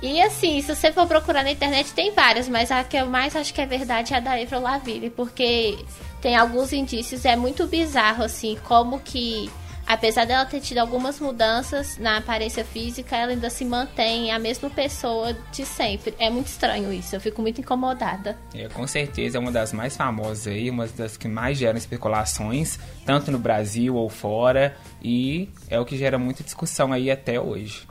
E 0.00 0.22
assim, 0.22 0.62
se 0.62 0.72
você 0.72 0.92
for 0.92 1.04
procurar 1.08 1.42
na 1.42 1.50
internet, 1.50 1.92
tem 1.92 2.12
várias, 2.12 2.48
mas 2.48 2.70
a 2.70 2.84
que 2.84 2.96
eu 2.96 3.06
mais 3.06 3.34
acho 3.34 3.52
que 3.52 3.60
é 3.60 3.66
verdade 3.66 4.14
é 4.14 4.18
a 4.18 4.20
da 4.20 4.34
Avril 4.34 4.60
Lavigne, 4.60 5.10
porque 5.10 5.76
tem 6.22 6.36
alguns 6.36 6.72
indícios, 6.72 7.24
é 7.24 7.34
muito 7.34 7.66
bizarro, 7.66 8.22
assim, 8.22 8.56
como 8.62 9.00
que 9.00 9.50
apesar 9.86 10.24
dela 10.24 10.44
ter 10.44 10.60
tido 10.60 10.78
algumas 10.78 11.20
mudanças 11.20 11.98
na 11.98 12.16
aparência 12.18 12.64
física, 12.64 13.16
ela 13.16 13.32
ainda 13.32 13.50
se 13.50 13.64
mantém 13.64 14.32
a 14.32 14.38
mesma 14.38 14.70
pessoa 14.70 15.36
de 15.52 15.64
sempre. 15.64 16.14
É 16.18 16.30
muito 16.30 16.48
estranho 16.48 16.92
isso, 16.92 17.14
eu 17.14 17.20
fico 17.20 17.42
muito 17.42 17.60
incomodada. 17.60 18.36
É, 18.54 18.68
com 18.68 18.86
certeza 18.86 19.38
é 19.38 19.40
uma 19.40 19.52
das 19.52 19.72
mais 19.72 19.96
famosas 19.96 20.46
aí, 20.46 20.70
uma 20.70 20.86
das 20.86 21.16
que 21.16 21.28
mais 21.28 21.58
geram 21.58 21.78
especulações, 21.78 22.78
tanto 23.04 23.30
no 23.30 23.38
Brasil 23.38 23.94
ou 23.94 24.08
fora, 24.08 24.76
e 25.02 25.48
é 25.68 25.78
o 25.78 25.84
que 25.84 25.96
gera 25.96 26.18
muita 26.18 26.42
discussão 26.42 26.92
aí 26.92 27.10
até 27.10 27.40
hoje. 27.40 27.86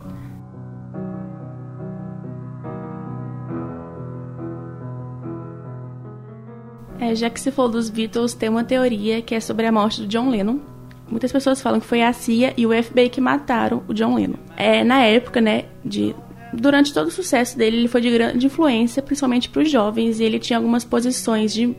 É, 7.00 7.14
já 7.16 7.30
que 7.30 7.40
se 7.40 7.52
falou 7.52 7.70
dos 7.70 7.90
Beatles, 7.90 8.34
tem 8.34 8.48
uma 8.48 8.64
teoria 8.64 9.22
que 9.22 9.36
é 9.36 9.40
sobre 9.40 9.66
a 9.66 9.72
morte 9.72 10.02
do 10.02 10.08
John 10.08 10.30
Lennon. 10.30 10.73
Muitas 11.14 11.32
pessoas 11.32 11.62
falam 11.62 11.80
que 11.80 11.86
foi 11.86 12.02
a 12.02 12.12
CIA 12.12 12.56
e 12.58 12.66
o 12.66 12.72
FBI 12.84 13.08
que 13.08 13.22
mataram 13.22 13.84
o 13.88 13.94
John 13.94 14.16
Lennon. 14.16 14.34
É, 14.58 14.84
na 14.84 15.04
época, 15.04 15.40
né, 15.40 15.66
de 15.86 16.16
durante 16.52 16.92
todo 16.92 17.06
o 17.06 17.12
sucesso 17.12 17.56
dele, 17.56 17.78
ele 17.78 17.88
foi 17.88 18.02
de 18.02 18.10
grande 18.10 18.48
influência, 18.48 19.00
principalmente 19.00 19.48
para 19.48 19.62
os 19.62 19.70
jovens, 19.70 20.20
e 20.20 20.24
ele 20.24 20.40
tinha 20.40 20.58
algumas 20.58 20.84
posições 20.84 21.54
de 21.54 21.76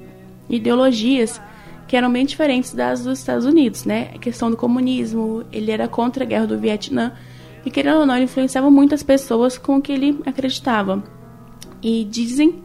ideologias 0.48 1.40
que 1.88 1.96
eram 1.96 2.12
bem 2.12 2.24
diferentes 2.24 2.72
das 2.72 3.02
dos 3.02 3.18
Estados 3.18 3.44
Unidos, 3.44 3.84
né? 3.84 4.12
A 4.14 4.18
questão 4.18 4.52
do 4.52 4.56
comunismo, 4.56 5.42
ele 5.50 5.72
era 5.72 5.88
contra 5.88 6.22
a 6.22 6.26
guerra 6.26 6.46
do 6.46 6.56
Vietnã, 6.56 7.12
e 7.66 7.72
querendo 7.72 7.98
ou 7.98 8.06
não, 8.06 8.14
ele 8.14 8.26
influenciava 8.26 8.70
muitas 8.70 9.02
pessoas 9.02 9.58
com 9.58 9.78
o 9.78 9.82
que 9.82 9.90
ele 9.90 10.20
acreditava. 10.24 11.02
E 11.82 12.04
dizem 12.04 12.62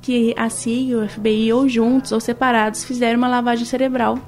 que 0.00 0.32
a 0.36 0.48
CIA 0.48 0.98
o 0.98 1.08
FBI, 1.08 1.52
ou 1.52 1.68
juntos 1.68 2.12
ou 2.12 2.20
separados, 2.20 2.84
fizeram 2.84 3.18
uma 3.18 3.28
lavagem 3.28 3.64
cerebral 3.64 4.18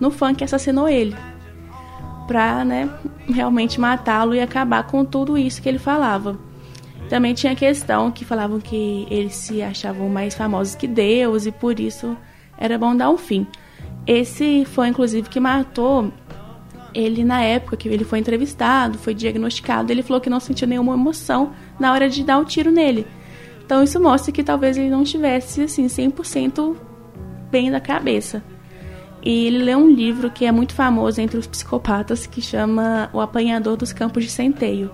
no 0.00 0.10
que 0.34 0.44
assassinou 0.44 0.88
ele. 0.88 1.16
Pra, 2.26 2.64
né, 2.64 2.90
realmente 3.28 3.80
matá-lo 3.80 4.34
e 4.34 4.40
acabar 4.40 4.84
com 4.84 5.04
tudo 5.04 5.38
isso 5.38 5.62
que 5.62 5.68
ele 5.68 5.78
falava. 5.78 6.38
Também 7.08 7.34
tinha 7.34 7.54
questão 7.54 8.10
que 8.10 8.24
falavam 8.24 8.60
que 8.60 9.06
eles 9.08 9.34
se 9.34 9.62
achavam 9.62 10.08
mais 10.08 10.34
famosos 10.34 10.74
que 10.74 10.88
Deus 10.88 11.46
e 11.46 11.52
por 11.52 11.78
isso 11.78 12.16
era 12.58 12.76
bom 12.76 12.96
dar 12.96 13.10
um 13.10 13.16
fim. 13.16 13.46
Esse 14.06 14.64
foi 14.64 14.88
inclusive 14.88 15.28
que 15.28 15.38
matou 15.38 16.12
ele 16.92 17.24
na 17.24 17.42
época 17.42 17.76
que 17.76 17.88
ele 17.88 18.04
foi 18.04 18.18
entrevistado, 18.18 18.98
foi 18.98 19.14
diagnosticado, 19.14 19.92
ele 19.92 20.02
falou 20.02 20.20
que 20.20 20.30
não 20.30 20.40
sentiu 20.40 20.66
nenhuma 20.66 20.94
emoção 20.94 21.52
na 21.78 21.92
hora 21.92 22.08
de 22.08 22.24
dar 22.24 22.38
o 22.38 22.40
um 22.40 22.44
tiro 22.44 22.70
nele. 22.70 23.06
Então 23.64 23.82
isso 23.82 24.00
mostra 24.00 24.32
que 24.32 24.42
talvez 24.42 24.76
ele 24.76 24.88
não 24.88 25.02
estivesse 25.02 25.62
assim 25.62 25.86
100% 25.86 26.76
bem 27.50 27.70
da 27.70 27.80
cabeça. 27.80 28.42
E 29.26 29.46
ele 29.46 29.58
leu 29.58 29.78
um 29.78 29.90
livro 29.90 30.30
que 30.30 30.44
é 30.44 30.52
muito 30.52 30.74
famoso 30.74 31.20
entre 31.20 31.36
os 31.36 31.46
psicopatas 31.46 32.26
que 32.26 32.40
chama 32.40 33.10
O 33.12 33.20
Apanhador 33.20 33.76
dos 33.76 33.92
Campos 33.92 34.24
de 34.24 34.30
Centeio 34.30 34.90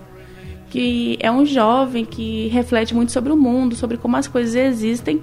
que 0.73 1.19
é 1.19 1.31
um 1.31 1.45
jovem 1.45 2.03
que 2.03 2.47
reflete 2.47 2.95
muito 2.95 3.11
sobre 3.11 3.31
o 3.31 3.37
mundo, 3.37 3.75
sobre 3.75 3.95
como 3.95 4.17
as 4.17 4.27
coisas 4.27 4.55
existem. 4.55 5.21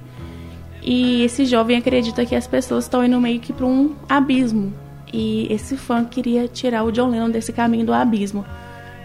E 0.80 1.24
esse 1.24 1.44
jovem 1.44 1.76
acredita 1.76 2.24
que 2.24 2.36
as 2.36 2.46
pessoas 2.46 2.84
estão 2.84 3.04
indo 3.04 3.20
meio 3.20 3.40
que 3.40 3.52
para 3.52 3.66
um 3.66 3.96
abismo. 4.08 4.72
E 5.12 5.52
esse 5.52 5.76
fã 5.76 6.04
queria 6.04 6.46
tirar 6.46 6.84
o 6.84 6.92
John 6.92 7.10
Lennon 7.10 7.30
desse 7.30 7.52
caminho 7.52 7.84
do 7.84 7.92
abismo. 7.92 8.46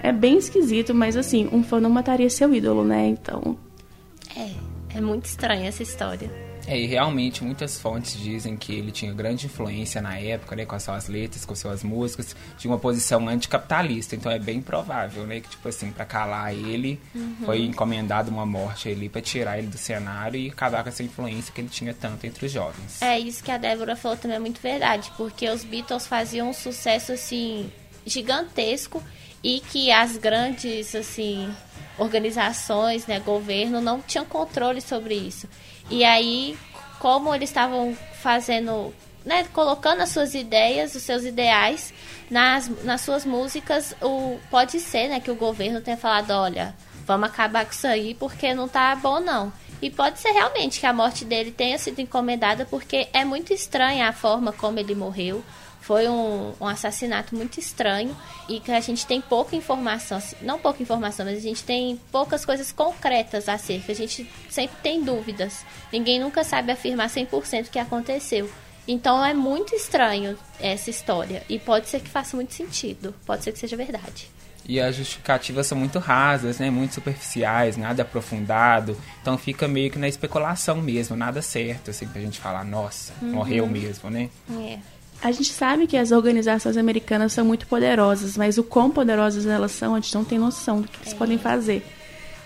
É 0.04 0.12
bem 0.12 0.38
esquisito, 0.38 0.94
mas 0.94 1.18
assim, 1.18 1.50
um 1.52 1.64
fã 1.64 1.80
não 1.80 1.90
mataria 1.90 2.30
seu 2.30 2.54
ídolo, 2.54 2.84
né? 2.84 3.08
Então. 3.08 3.58
É, 4.38 4.52
é 4.98 5.02
muito 5.02 5.26
estranha 5.26 5.68
essa 5.68 5.82
história. 5.82 6.45
É, 6.68 6.80
e 6.80 6.86
realmente 6.88 7.44
muitas 7.44 7.80
fontes 7.80 8.18
dizem 8.18 8.58
que 8.58 8.74
ele 8.74 8.92
tinha 8.92 9.14
grande 9.14 9.46
influência 9.46 10.02
na 10.02 10.18
época, 10.18 10.56
né, 10.56 10.66
com 10.66 10.76
as 10.76 10.84
suas 10.84 11.08
letras, 11.08 11.46
com 11.46 11.56
suas 11.56 11.84
músicas, 11.84 12.36
de 12.58 12.68
uma 12.68 12.80
posição 12.80 13.28
anticapitalista. 13.28 14.16
Então 14.16 14.32
é 14.32 14.40
bem 14.40 14.62
provável, 14.62 15.26
né, 15.28 15.40
que 15.40 15.50
tipo 15.50 15.68
assim, 15.68 15.92
para 15.92 16.06
calar 16.06 16.54
ele, 16.54 17.00
uhum. 17.14 17.36
foi 17.46 17.62
encomendado 17.64 18.32
uma 18.32 18.46
morte 18.46 18.90
ali 18.90 19.08
para 19.10 19.22
tirar 19.22 19.60
ele 19.60 19.68
do 19.68 19.78
cenário 19.78 20.40
e 20.40 20.50
acabar 20.50 20.84
com 20.84 20.90
essa 20.90 21.04
influência 21.04 21.54
que 21.54 21.62
ele 21.62 21.70
tinha 21.70 21.94
tanto 21.94 22.26
entre 22.26 22.46
os 22.46 22.52
jovens. 22.52 23.02
É 23.02 23.20
isso 23.20 23.44
que 23.44 23.52
a 23.52 23.58
Débora 23.58 23.96
falou 23.96 24.18
também 24.18 24.38
é 24.38 24.40
muito 24.40 24.60
verdade, 24.62 25.12
porque 25.18 25.48
os 25.50 25.64
Beatles 25.64 26.08
faziam 26.08 26.50
um 26.50 26.54
sucesso 26.54 27.12
assim 27.12 27.72
gigantesco 28.06 29.02
e 29.44 29.60
que 29.60 29.92
as 29.92 30.18
grandes 30.18 30.96
assim 30.96 31.54
organizações, 31.98 33.08
né, 33.08 33.20
governo 33.20 33.80
não 33.80 34.02
tinham 34.02 34.26
controle 34.26 34.82
sobre 34.82 35.16
isso. 35.16 35.48
E 35.90 36.04
aí, 36.04 36.58
como 37.00 37.34
eles 37.34 37.50
estavam 37.50 37.96
fazendo, 38.22 38.94
né, 39.24 39.46
colocando 39.54 40.02
as 40.02 40.10
suas 40.10 40.34
ideias, 40.34 40.96
os 40.96 41.04
seus 41.04 41.24
ideais 41.24 41.94
nas, 42.30 42.68
nas 42.84 43.02
suas 43.02 43.26
músicas, 43.26 43.96
o, 44.02 44.40
pode 44.50 44.80
ser, 44.80 45.10
né, 45.10 45.20
que 45.20 45.32
o 45.32 45.36
governo 45.36 45.82
tenha 45.82 45.98
falado, 45.98 46.32
olha, 46.32 46.76
vamos 47.06 47.30
acabar 47.30 47.66
com 47.66 47.72
isso 47.72 47.88
aí 47.88 48.16
porque 48.16 48.54
não 48.54 48.68
tá 48.68 48.96
bom 48.96 49.20
não. 49.20 49.54
E 49.82 49.90
pode 49.90 50.20
ser 50.20 50.32
realmente 50.32 50.80
que 50.80 50.86
a 50.86 50.94
morte 50.94 51.26
dele 51.26 51.52
tenha 51.52 51.78
sido 51.78 52.00
encomendada 52.00 52.66
porque 52.66 53.08
é 53.14 53.24
muito 53.24 53.54
estranha 53.54 54.08
a 54.08 54.14
forma 54.14 54.52
como 54.52 54.80
ele 54.80 54.96
morreu 54.96 55.44
foi 55.86 56.10
um, 56.10 56.52
um, 56.60 56.66
assassinato 56.66 57.36
muito 57.36 57.60
estranho 57.60 58.18
e 58.50 58.60
que 58.60 58.72
a 58.72 58.80
gente 58.80 59.06
tem 59.06 59.22
pouca 59.22 59.56
informação, 59.56 60.18
assim, 60.18 60.36
não 60.42 60.58
pouca 60.58 60.82
informação, 60.82 61.24
mas 61.28 61.38
a 61.38 61.42
gente 61.42 61.64
tem 61.64 62.02
poucas 62.12 62.44
coisas 62.44 62.72
concretas 62.72 63.48
acerca. 63.48 63.92
A 63.92 63.96
gente 63.96 64.28
sempre 64.50 64.78
tem 64.82 65.04
dúvidas. 65.04 65.64
Ninguém 65.94 66.20
nunca 66.20 66.44
sabe 66.44 66.72
afirmar 66.72 67.08
100% 67.08 67.68
o 67.68 67.70
que 67.70 67.78
aconteceu. 67.78 68.50
Então 68.88 69.24
é 69.24 69.36
muito 69.36 69.76
estranho 69.76 70.36
essa 70.60 70.90
história 70.90 71.44
e 71.48 71.60
pode 71.60 71.88
ser 71.88 72.00
que 72.00 72.10
faça 72.10 72.36
muito 72.36 72.56
sentido, 72.56 73.14
pode 73.24 73.44
ser 73.44 73.52
que 73.52 73.60
seja 73.60 73.78
verdade. 73.78 74.28
E 74.68 74.80
as 74.80 74.96
justificativas 74.96 75.68
são 75.68 75.78
muito 75.78 76.00
rasas, 76.00 76.58
né? 76.58 76.72
Muito 76.72 76.96
superficiais, 76.96 77.78
nada 77.78 78.02
aprofundado. 78.02 78.98
Então 79.22 79.38
fica 79.38 79.68
meio 79.68 79.92
que 79.92 80.00
na 80.00 80.08
especulação 80.08 80.82
mesmo, 80.82 81.16
nada 81.16 81.44
certo, 81.44 81.92
assim, 81.92 82.08
pra 82.08 82.20
gente 82.20 82.40
falar, 82.40 82.66
nossa, 82.66 83.14
uhum. 83.22 83.34
morreu 83.34 83.68
mesmo, 83.68 84.10
né? 84.10 84.32
É. 84.50 84.95
A 85.22 85.32
gente 85.32 85.52
sabe 85.52 85.88
que 85.88 85.98
as 85.98 86.12
organizações 86.12 86.78
americanas 86.78 87.34
são 87.34 87.46
muito 87.46 87.66
poderosas, 87.68 88.38
mas 88.38 88.58
o 88.58 88.64
quão 88.64 88.92
poderosas 88.92 89.46
elas 89.46 89.72
são, 89.72 89.96
a 89.96 90.00
gente 90.00 90.14
não 90.14 90.24
tem 90.24 90.38
noção 90.38 90.82
do 90.82 90.88
que 90.88 90.98
eles 91.02 91.14
é. 91.14 91.16
podem 91.16 91.38
fazer. 91.38 91.86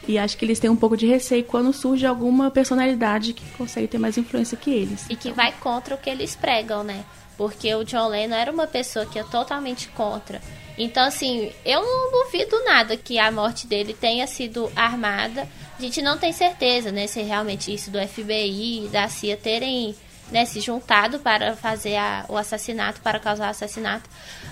E 0.08 0.18
acho 0.18 0.38
que 0.38 0.46
eles 0.46 0.60
têm 0.60 0.70
um 0.70 0.76
pouco 0.76 0.98
de 0.98 1.06
receio 1.06 1.44
quando 1.44 1.74
surge 1.74 2.06
alguma 2.06 2.50
personalidade 2.50 3.34
que 3.34 3.46
consegue 3.52 3.88
ter 3.88 3.98
mais 3.98 4.18
influência 4.18 4.58
que 4.58 4.72
eles. 4.72 5.06
E 5.10 5.16
que 5.16 5.32
vai 5.32 5.52
contra 5.60 5.94
o 5.94 5.98
que 5.98 6.10
eles 6.10 6.36
pregam, 6.36 6.84
né? 6.84 7.04
Porque 7.38 7.74
o 7.76 7.84
John 7.84 8.08
Lennon 8.08 8.36
era 8.36 8.52
uma 8.52 8.66
pessoa 8.66 9.06
que 9.06 9.20
é 9.20 9.24
totalmente 9.24 9.88
contra. 9.90 10.42
Então, 10.78 11.04
assim, 11.04 11.52
eu 11.66 11.82
não 11.82 12.24
duvido 12.24 12.64
nada 12.64 12.96
que 12.98 13.20
a 13.20 13.32
morte 13.32 13.68
dele 13.68 13.94
tenha 13.94 14.26
sido 14.26 14.72
armada. 14.76 15.48
A 15.78 15.82
gente 15.82 16.02
não 16.02 16.18
tem 16.18 16.32
certeza, 16.32 16.92
né? 16.92 17.06
Se 17.06 17.22
realmente 17.22 17.74
isso 17.74 17.92
do 17.92 18.00
FBI 18.00 18.86
e 18.86 18.88
da 18.88 19.08
CIA 19.10 19.38
terem 19.38 19.96
né, 20.32 20.46
se 20.46 20.60
juntado 20.60 21.20
para 21.20 21.56
fazer 21.56 21.96
a, 21.96 22.26
o 22.30 22.38
assassinato, 22.38 23.02
para 23.02 23.20
causar 23.20 23.48
o 23.48 23.52
assassinato. 23.52 24.10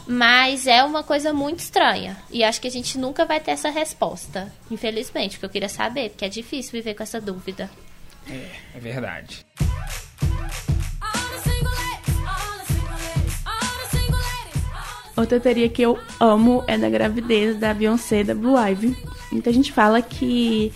Mas 0.08 0.68
é 0.68 0.84
uma 0.84 1.04
coisa 1.04 1.34
muito 1.34 1.60
estranha. 1.60 2.18
E 2.30 2.44
acho 2.44 2.62
que 2.62 2.68
a 2.68 2.72
gente 2.72 2.98
nunca 2.98 3.26
vai 3.26 3.40
ter 3.40 3.52
essa 3.52 3.70
resposta, 3.70 4.52
infelizmente, 4.72 5.38
porque 5.38 5.46
eu 5.46 5.50
queria 5.50 5.70
saber, 5.70 6.10
porque 6.10 6.26
é 6.26 6.30
difícil 6.30 6.72
viver 6.72 6.94
com 6.94 7.04
essa 7.04 7.20
dúvida. 7.20 7.70
É, 8.30 8.50
é 8.76 8.80
verdade. 8.80 9.46
Outra 15.18 15.40
teoria 15.40 15.68
que 15.68 15.82
eu 15.82 15.98
amo 16.20 16.64
é 16.68 16.78
da 16.78 16.88
gravidez 16.90 17.58
da 17.58 17.74
Beyoncé 17.74 18.24
da 18.24 18.36
Blue 18.36 18.56
Ivy. 18.56 18.96
Muita 19.32 19.52
gente 19.52 19.74
fala 19.74 20.00
que 20.00 20.72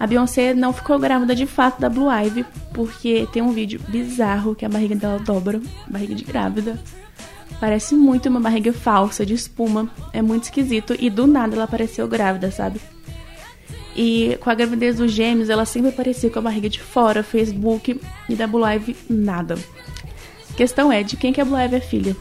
a 0.00 0.06
Beyoncé 0.06 0.54
não 0.54 0.72
ficou 0.72 0.98
grávida 0.98 1.34
de 1.34 1.44
fato 1.44 1.78
da 1.78 1.90
Blue 1.90 2.10
Ivy, 2.10 2.46
porque 2.72 3.28
tem 3.34 3.42
um 3.42 3.52
vídeo 3.52 3.78
bizarro 3.86 4.54
que 4.54 4.64
a 4.64 4.68
barriga 4.68 4.96
dela 4.96 5.18
dobra, 5.18 5.60
barriga 5.86 6.14
de 6.14 6.24
grávida. 6.24 6.80
Parece 7.60 7.94
muito 7.94 8.26
uma 8.30 8.40
barriga 8.40 8.72
falsa, 8.72 9.26
de 9.26 9.34
espuma. 9.34 9.90
É 10.14 10.22
muito 10.22 10.44
esquisito. 10.44 10.96
E 10.98 11.10
do 11.10 11.26
nada 11.26 11.54
ela 11.54 11.64
apareceu 11.64 12.08
grávida, 12.08 12.50
sabe? 12.50 12.80
E 13.94 14.38
com 14.40 14.48
a 14.48 14.54
gravidez 14.54 14.96
dos 14.96 15.12
gêmeos, 15.12 15.50
ela 15.50 15.66
sempre 15.66 15.90
aparecia 15.90 16.30
com 16.30 16.38
a 16.38 16.42
barriga 16.42 16.70
de 16.70 16.80
fora, 16.80 17.22
Facebook 17.22 18.00
e 18.26 18.34
da 18.34 18.46
Blue 18.46 18.66
Ivy, 18.66 18.96
nada. 19.10 19.58
Questão 20.56 20.90
é, 20.90 21.02
de 21.02 21.18
quem 21.18 21.30
que 21.30 21.42
a 21.42 21.44
Blue 21.44 21.60
Ivy 21.60 21.76
é 21.76 21.80
filha? 21.80 22.16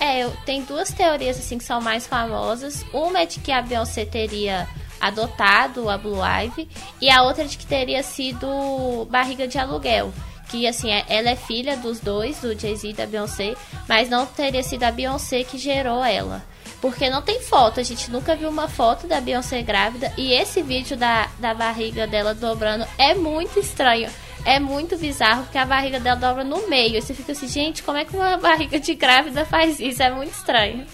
É, 0.00 0.28
tem 0.44 0.62
duas 0.64 0.90
teorias 0.90 1.38
assim 1.38 1.58
que 1.58 1.64
são 1.64 1.80
mais 1.80 2.08
famosas. 2.08 2.84
Uma 2.92 3.20
é 3.20 3.26
de 3.26 3.38
que 3.38 3.52
a 3.52 3.62
Beyoncé 3.62 4.04
teria 4.04 4.66
adotado 5.00 5.88
a 5.88 5.96
Blue 5.96 6.20
Ivy 6.22 6.68
e 7.00 7.10
a 7.10 7.22
outra 7.22 7.44
de 7.44 7.56
que 7.56 7.66
teria 7.66 8.02
sido 8.02 9.06
barriga 9.10 9.48
de 9.48 9.58
aluguel. 9.58 10.12
Que 10.48 10.66
assim, 10.66 10.90
é, 10.90 11.04
ela 11.08 11.30
é 11.30 11.36
filha 11.36 11.76
dos 11.76 12.00
dois, 12.00 12.40
do 12.40 12.58
Jay-Z 12.58 12.88
e 12.88 12.92
da 12.92 13.06
Beyoncé, 13.06 13.54
mas 13.88 14.08
não 14.08 14.26
teria 14.26 14.62
sido 14.62 14.82
a 14.82 14.90
Beyoncé 14.90 15.44
que 15.44 15.56
gerou 15.56 16.04
ela. 16.04 16.42
Porque 16.80 17.08
não 17.10 17.22
tem 17.22 17.40
foto, 17.40 17.78
a 17.78 17.82
gente 17.82 18.10
nunca 18.10 18.34
viu 18.34 18.48
uma 18.48 18.66
foto 18.66 19.06
da 19.06 19.20
Beyoncé 19.20 19.62
grávida. 19.62 20.12
E 20.16 20.32
esse 20.32 20.62
vídeo 20.62 20.96
da, 20.96 21.28
da 21.38 21.54
barriga 21.54 22.06
dela 22.06 22.34
dobrando 22.34 22.86
é 22.98 23.14
muito 23.14 23.60
estranho. 23.60 24.10
É 24.44 24.58
muito 24.58 24.96
bizarro, 24.96 25.42
porque 25.42 25.58
a 25.58 25.66
barriga 25.66 26.00
dela 26.00 26.16
dobra 26.16 26.42
no 26.42 26.68
meio. 26.68 26.96
E 26.96 27.02
você 27.02 27.12
fica 27.12 27.32
assim, 27.32 27.46
gente, 27.46 27.82
como 27.82 27.98
é 27.98 28.04
que 28.04 28.16
uma 28.16 28.38
barriga 28.38 28.80
de 28.80 28.94
grávida 28.94 29.44
faz 29.44 29.78
isso? 29.78 30.02
É 30.02 30.10
muito 30.10 30.32
estranho 30.32 30.86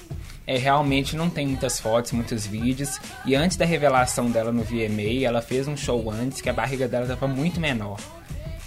é, 0.46 0.56
realmente 0.56 1.16
não 1.16 1.28
tem 1.28 1.46
muitas 1.46 1.80
fotos, 1.80 2.12
muitos 2.12 2.46
vídeos. 2.46 3.00
E 3.24 3.34
antes 3.34 3.56
da 3.56 3.64
revelação 3.64 4.30
dela 4.30 4.52
no 4.52 4.62
VMA, 4.62 5.24
ela 5.24 5.42
fez 5.42 5.66
um 5.66 5.76
show 5.76 6.10
antes 6.10 6.40
que 6.40 6.48
a 6.48 6.52
barriga 6.52 6.86
dela 6.86 7.04
estava 7.04 7.26
muito 7.26 7.60
menor. 7.60 7.98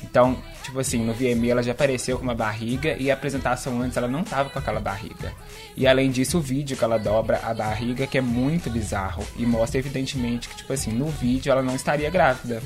Então, 0.03 0.37
tipo 0.63 0.79
assim, 0.79 1.05
no 1.05 1.13
VMA 1.13 1.51
ela 1.51 1.63
já 1.63 1.71
apareceu 1.71 2.17
com 2.17 2.23
uma 2.23 2.33
barriga 2.33 2.95
e 2.99 3.11
a 3.11 3.13
apresentação 3.13 3.79
antes 3.81 3.95
ela 3.95 4.07
não 4.07 4.23
tava 4.23 4.49
com 4.49 4.57
aquela 4.57 4.79
barriga. 4.79 5.31
E 5.77 5.85
além 5.85 6.09
disso, 6.09 6.39
o 6.39 6.41
vídeo 6.41 6.75
que 6.75 6.83
ela 6.83 6.97
dobra 6.97 7.39
a 7.43 7.53
barriga, 7.53 8.07
que 8.07 8.17
é 8.17 8.21
muito 8.21 8.69
bizarro 8.69 9.25
e 9.37 9.45
mostra 9.45 9.79
evidentemente 9.79 10.49
que, 10.49 10.57
tipo 10.57 10.73
assim, 10.73 10.91
no 10.91 11.07
vídeo 11.07 11.51
ela 11.51 11.61
não 11.61 11.75
estaria 11.75 12.09
grávida. 12.09 12.61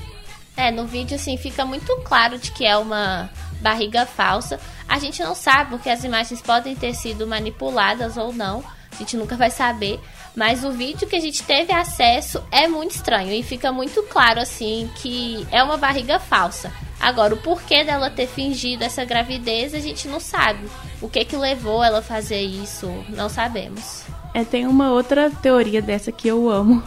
É, 0.55 0.69
no 0.69 0.85
vídeo, 0.85 1.15
assim, 1.15 1.35
fica 1.35 1.65
muito 1.65 1.95
claro 2.03 2.37
de 2.37 2.51
que 2.51 2.63
é 2.63 2.77
uma 2.77 3.29
barriga 3.59 4.05
falsa. 4.05 4.59
A 4.87 4.99
gente 4.99 5.21
não 5.23 5.33
sabe, 5.33 5.71
porque 5.71 5.89
as 5.89 6.03
imagens 6.03 6.41
podem 6.41 6.75
ter 6.75 6.93
sido 6.93 7.25
manipuladas 7.25 8.17
ou 8.17 8.31
não. 8.31 8.63
A 8.93 8.97
gente 8.97 9.17
nunca 9.17 9.35
vai 9.35 9.49
saber. 9.49 9.99
Mas 10.35 10.63
o 10.63 10.71
vídeo 10.71 11.07
que 11.07 11.15
a 11.15 11.19
gente 11.19 11.43
teve 11.43 11.71
acesso 11.71 12.41
é 12.51 12.67
muito 12.67 12.91
estranho 12.91 13.31
e 13.31 13.43
fica 13.43 13.71
muito 13.71 14.01
claro 14.03 14.39
assim 14.39 14.89
que 14.95 15.45
é 15.51 15.63
uma 15.63 15.77
barriga 15.77 16.19
falsa. 16.19 16.71
Agora, 16.99 17.33
o 17.33 17.37
porquê 17.37 17.83
dela 17.83 18.09
ter 18.09 18.27
fingido 18.27 18.83
essa 18.83 19.03
gravidez 19.05 19.73
a 19.73 19.79
gente 19.79 20.07
não 20.07 20.19
sabe. 20.19 20.65
O 21.01 21.09
que 21.09 21.23
que 21.25 21.35
levou 21.35 21.83
ela 21.83 21.99
a 21.99 22.01
fazer 22.01 22.41
isso, 22.41 22.87
não 23.09 23.29
sabemos. 23.29 24.05
É, 24.33 24.43
tem 24.43 24.65
uma 24.65 24.91
outra 24.91 25.29
teoria 25.29 25.81
dessa 25.81 26.11
que 26.11 26.27
eu 26.27 26.49
amo, 26.49 26.81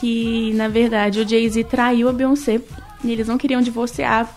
que 0.00 0.52
na 0.54 0.68
verdade 0.68 1.20
o 1.20 1.28
Jay-Z 1.28 1.64
traiu 1.64 2.08
a 2.08 2.12
Beyoncé 2.12 2.60
e 3.02 3.12
eles 3.12 3.28
não 3.28 3.38
queriam 3.38 3.62
divorciar 3.62 4.28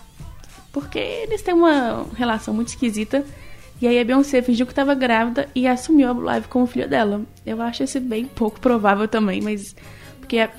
porque 0.72 0.98
eles 0.98 1.42
têm 1.42 1.54
uma 1.54 2.06
relação 2.14 2.54
muito 2.54 2.68
esquisita. 2.68 3.24
E 3.80 3.88
aí 3.88 3.98
a 3.98 4.04
Beyoncé 4.04 4.42
fingiu 4.42 4.66
que 4.66 4.72
estava 4.72 4.94
grávida 4.94 5.48
e 5.54 5.66
assumiu 5.66 6.10
a 6.10 6.14
Blue 6.14 6.30
Ivy 6.30 6.48
como 6.48 6.66
filho 6.66 6.88
dela. 6.88 7.22
Eu 7.46 7.62
acho 7.62 7.82
esse 7.82 7.98
bem 7.98 8.26
pouco 8.26 8.60
provável 8.60 9.08
também, 9.08 9.40
mas 9.40 9.74
porque 10.18 10.38
a, 10.38 10.50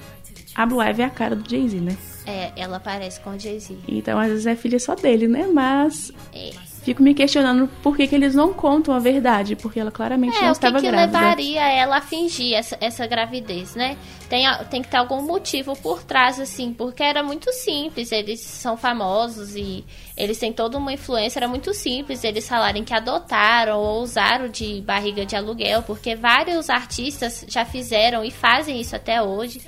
a 0.56 0.66
Blue 0.66 0.82
Ivy 0.82 1.04
é 1.04 1.06
a 1.06 1.10
cara 1.10 1.36
do 1.36 1.48
Jay-Z, 1.48 1.80
né? 1.80 1.96
É, 2.26 2.52
ela 2.56 2.80
parece 2.80 3.20
com 3.22 3.32
o 3.32 3.40
Jay-Z. 3.40 3.78
Então 3.88 4.20
às 4.20 4.30
vezes 4.30 4.48
é 4.48 4.56
filha 4.56 4.80
só 4.80 4.96
dele, 4.96 5.28
né? 5.28 5.48
Mas 5.48 6.12
É. 6.34 6.52
fico 6.84 7.02
me 7.04 7.14
questionando 7.14 7.68
por 7.84 7.96
que, 7.96 8.08
que 8.08 8.16
eles 8.16 8.34
não 8.34 8.54
contam 8.54 8.94
a 8.94 9.00
verdade, 9.00 9.56
porque 9.56 9.80
ela 9.80 9.92
claramente 9.92 10.36
É, 10.38 10.42
não 10.42 10.48
o 10.48 10.52
que, 10.52 10.58
estava 10.58 10.80
que 10.82 10.88
grávida. 10.88 11.20
levaria 11.20 11.62
ela 11.72 11.98
a 11.98 12.02
fingir 12.02 12.56
essa, 12.56 12.78
essa 12.82 13.06
gravidez, 13.06 13.76
né? 13.76 13.98
Tem, 14.28 14.46
tem 14.70 14.82
que 14.82 14.88
ter 14.90 14.98
algum 14.98 15.22
motivo 15.22 15.76
por 15.78 16.04
trás, 16.04 16.40
assim, 16.40 16.74
porque 16.74 17.04
era 17.04 17.22
muito 17.22 17.52
simples. 17.54 18.12
Eles 18.12 18.40
são 18.42 18.76
famosos 18.78 19.56
e 19.56 19.84
eles 20.18 20.40
têm 20.40 20.52
toda 20.52 20.78
uma 20.78 20.94
influência. 20.94 21.40
Era 21.40 21.48
muito 21.48 21.74
simples 21.74 22.24
eles 22.24 22.48
falarem 22.48 22.84
que 22.84 22.94
adotaram 22.94 23.78
ou 23.80 24.02
usaram 24.02 24.48
de 24.50 24.82
barriga 24.82 25.26
de 25.26 25.36
aluguel, 25.36 25.84
porque 25.84 26.16
vários 26.16 26.70
artistas 26.70 27.46
já 27.48 27.64
fizeram 27.66 28.24
e 28.24 28.32
fazem 28.32 28.80
isso 28.80 28.96
até 28.96 29.22
hoje. 29.22 29.62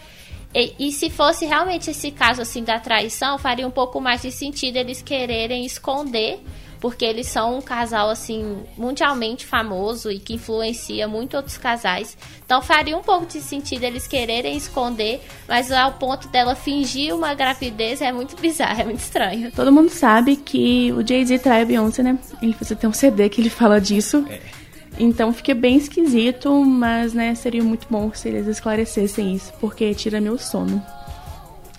E, 0.55 0.73
e 0.87 0.91
se 0.91 1.09
fosse 1.09 1.45
realmente 1.45 1.89
esse 1.89 2.11
caso 2.11 2.41
assim 2.41 2.63
da 2.63 2.79
traição, 2.79 3.37
faria 3.37 3.67
um 3.67 3.71
pouco 3.71 3.99
mais 3.99 4.21
de 4.21 4.31
sentido 4.31 4.77
eles 4.77 5.01
quererem 5.01 5.65
esconder, 5.65 6.39
porque 6.83 7.05
eles 7.05 7.27
são 7.27 7.59
um 7.59 7.61
casal 7.61 8.09
assim 8.09 8.57
mundialmente 8.77 9.45
famoso 9.45 10.11
e 10.11 10.19
que 10.19 10.33
influencia 10.33 11.07
muito 11.07 11.37
outros 11.37 11.57
casais. 11.57 12.17
Então 12.45 12.61
faria 12.61 12.97
um 12.97 13.01
pouco 13.01 13.25
de 13.25 13.39
sentido 13.39 13.85
eles 13.85 14.05
quererem 14.05 14.57
esconder, 14.57 15.21
mas 15.47 15.71
ao 15.71 15.93
ponto 15.93 16.27
dela 16.27 16.55
fingir 16.55 17.15
uma 17.15 17.33
gravidez 17.33 18.01
é 18.01 18.11
muito 18.11 18.35
bizarro, 18.35 18.81
é 18.81 18.83
muito 18.83 18.99
estranho. 18.99 19.49
Todo 19.55 19.71
mundo 19.71 19.91
sabe 19.91 20.35
que 20.35 20.91
o 20.91 21.07
Jay-Z 21.07 21.39
trai 21.39 21.61
a 21.61 21.65
Beyoncé, 21.65 22.03
né? 22.03 22.19
Ele 22.41 22.53
você 22.59 22.75
tem 22.75 22.89
um 22.89 22.93
CD 22.93 23.29
que 23.29 23.39
ele 23.39 23.49
fala 23.49 23.79
disso. 23.79 24.25
Então 24.99 25.31
fica 25.31 25.55
bem 25.55 25.77
esquisito, 25.77 26.53
mas 26.65 27.13
né, 27.13 27.33
seria 27.33 27.63
muito 27.63 27.87
bom 27.89 28.11
se 28.13 28.27
eles 28.27 28.45
esclarecessem 28.45 29.33
isso, 29.33 29.53
porque 29.61 29.93
tira 29.93 30.19
meu 30.19 30.37
sono. 30.37 30.83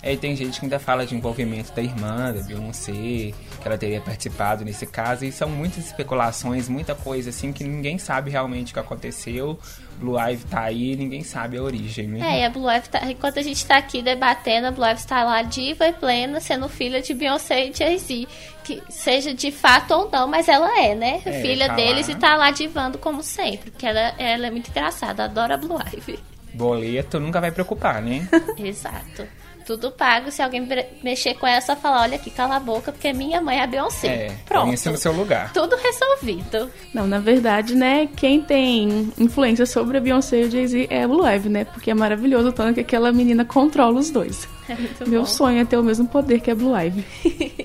Aí 0.05 0.15
tem 0.15 0.35
gente 0.35 0.59
que 0.59 0.65
ainda 0.67 0.77
fala 0.77 1.03
de 1.03 1.15
envolvimento 1.15 1.73
da 1.73 1.81
irmã, 1.81 2.31
da 2.31 2.43
Beyoncé, 2.43 2.91
que 2.91 3.33
ela 3.65 3.75
teria 3.75 3.99
participado 3.99 4.63
nesse 4.63 4.85
caso, 4.85 5.25
e 5.25 5.31
são 5.31 5.49
muitas 5.49 5.83
especulações, 5.83 6.69
muita 6.69 6.93
coisa 6.93 7.31
assim 7.31 7.51
que 7.51 7.63
ninguém 7.63 7.97
sabe 7.97 8.29
realmente 8.29 8.69
o 8.69 8.73
que 8.75 8.79
aconteceu. 8.79 9.59
Blue 9.97 10.19
Ivy 10.19 10.43
tá 10.45 10.61
aí, 10.61 10.95
ninguém 10.95 11.23
sabe 11.23 11.57
a 11.57 11.63
origem, 11.63 12.07
né? 12.07 12.19
É, 12.19 12.41
e 12.41 12.45
a 12.45 12.49
Blue 12.51 12.69
Ivy 12.69 12.89
tá, 12.89 13.09
enquanto 13.09 13.39
a 13.39 13.41
gente 13.41 13.65
tá 13.65 13.77
aqui 13.77 14.03
debatendo, 14.03 14.67
a 14.67 14.71
Blue 14.71 14.85
Ivy 14.85 14.99
está 14.99 15.23
lá 15.23 15.41
diva 15.41 15.87
e 15.87 15.93
plena, 15.93 16.39
sendo 16.39 16.69
filha 16.69 17.01
de 17.01 17.13
Beyoncé 17.13 17.65
e 17.65 17.73
Jay-Z. 17.73 18.27
Que 18.63 18.83
seja 18.89 19.33
de 19.33 19.51
fato 19.51 19.91
ou 19.91 20.09
não, 20.11 20.27
mas 20.27 20.47
ela 20.47 20.79
é, 20.79 20.93
né? 20.93 21.21
É, 21.25 21.41
filha 21.41 21.67
tá 21.67 21.75
deles 21.75 22.07
lá. 22.07 22.13
e 22.13 22.17
tá 22.17 22.35
lá 22.35 22.51
divando 22.51 22.97
como 22.99 23.23
sempre. 23.23 23.71
Porque 23.71 23.85
ela, 23.87 24.13
ela 24.19 24.47
é 24.47 24.51
muito 24.51 24.69
engraçada, 24.69 25.23
adora 25.23 25.55
a 25.55 25.57
Blue 25.57 25.79
Ivy. 25.93 26.19
Boleto 26.53 27.19
nunca 27.19 27.41
vai 27.41 27.51
preocupar, 27.51 28.01
né? 28.01 28.27
Exato. 28.57 29.27
Tudo 29.65 29.91
pago, 29.91 30.31
se 30.31 30.43
alguém 30.43 30.67
mexer 31.03 31.33
com 31.33 31.47
ela, 31.47 31.59
só 31.59 31.75
falar, 31.75 32.03
olha 32.03 32.15
aqui, 32.17 32.29
cala 32.29 32.57
a 32.57 32.59
boca, 32.59 32.91
porque 32.91 33.11
minha 33.11 33.41
mãe 33.41 33.57
é 33.57 33.63
a 33.63 33.67
Beyoncé. 33.67 34.07
É, 34.07 34.35
Pronto. 34.45 34.67
põe-se 34.67 34.89
no 34.89 34.97
seu 34.97 35.11
lugar. 35.11 35.51
Tudo 35.53 35.75
resolvido. 35.75 36.71
Não, 36.93 37.07
na 37.07 37.17
verdade, 37.17 37.73
né, 37.73 38.07
quem 38.15 38.39
tem 38.41 39.11
influência 39.17 39.65
sobre 39.65 39.97
a 39.97 40.01
Beyoncé 40.01 40.41
e 40.41 40.43
o 40.45 40.51
Jay-Z 40.51 40.87
é 40.91 41.03
a 41.03 41.07
Blue 41.07 41.27
Ivy, 41.27 41.49
né? 41.49 41.65
Porque 41.65 41.89
é 41.89 41.95
maravilhoso 41.95 42.49
o 42.49 42.53
tanto 42.53 42.75
que 42.75 42.81
aquela 42.81 43.11
menina 43.11 43.43
controla 43.43 43.99
os 43.99 44.09
dois. 44.11 44.47
É 44.67 44.73
muito 44.73 45.07
Meu 45.07 45.21
bom. 45.21 45.27
sonho 45.27 45.59
é 45.61 45.65
ter 45.65 45.77
o 45.77 45.83
mesmo 45.83 46.07
poder 46.07 46.39
que 46.41 46.49
a 46.49 46.55
Blue 46.55 46.75
Ivy. 46.75 47.05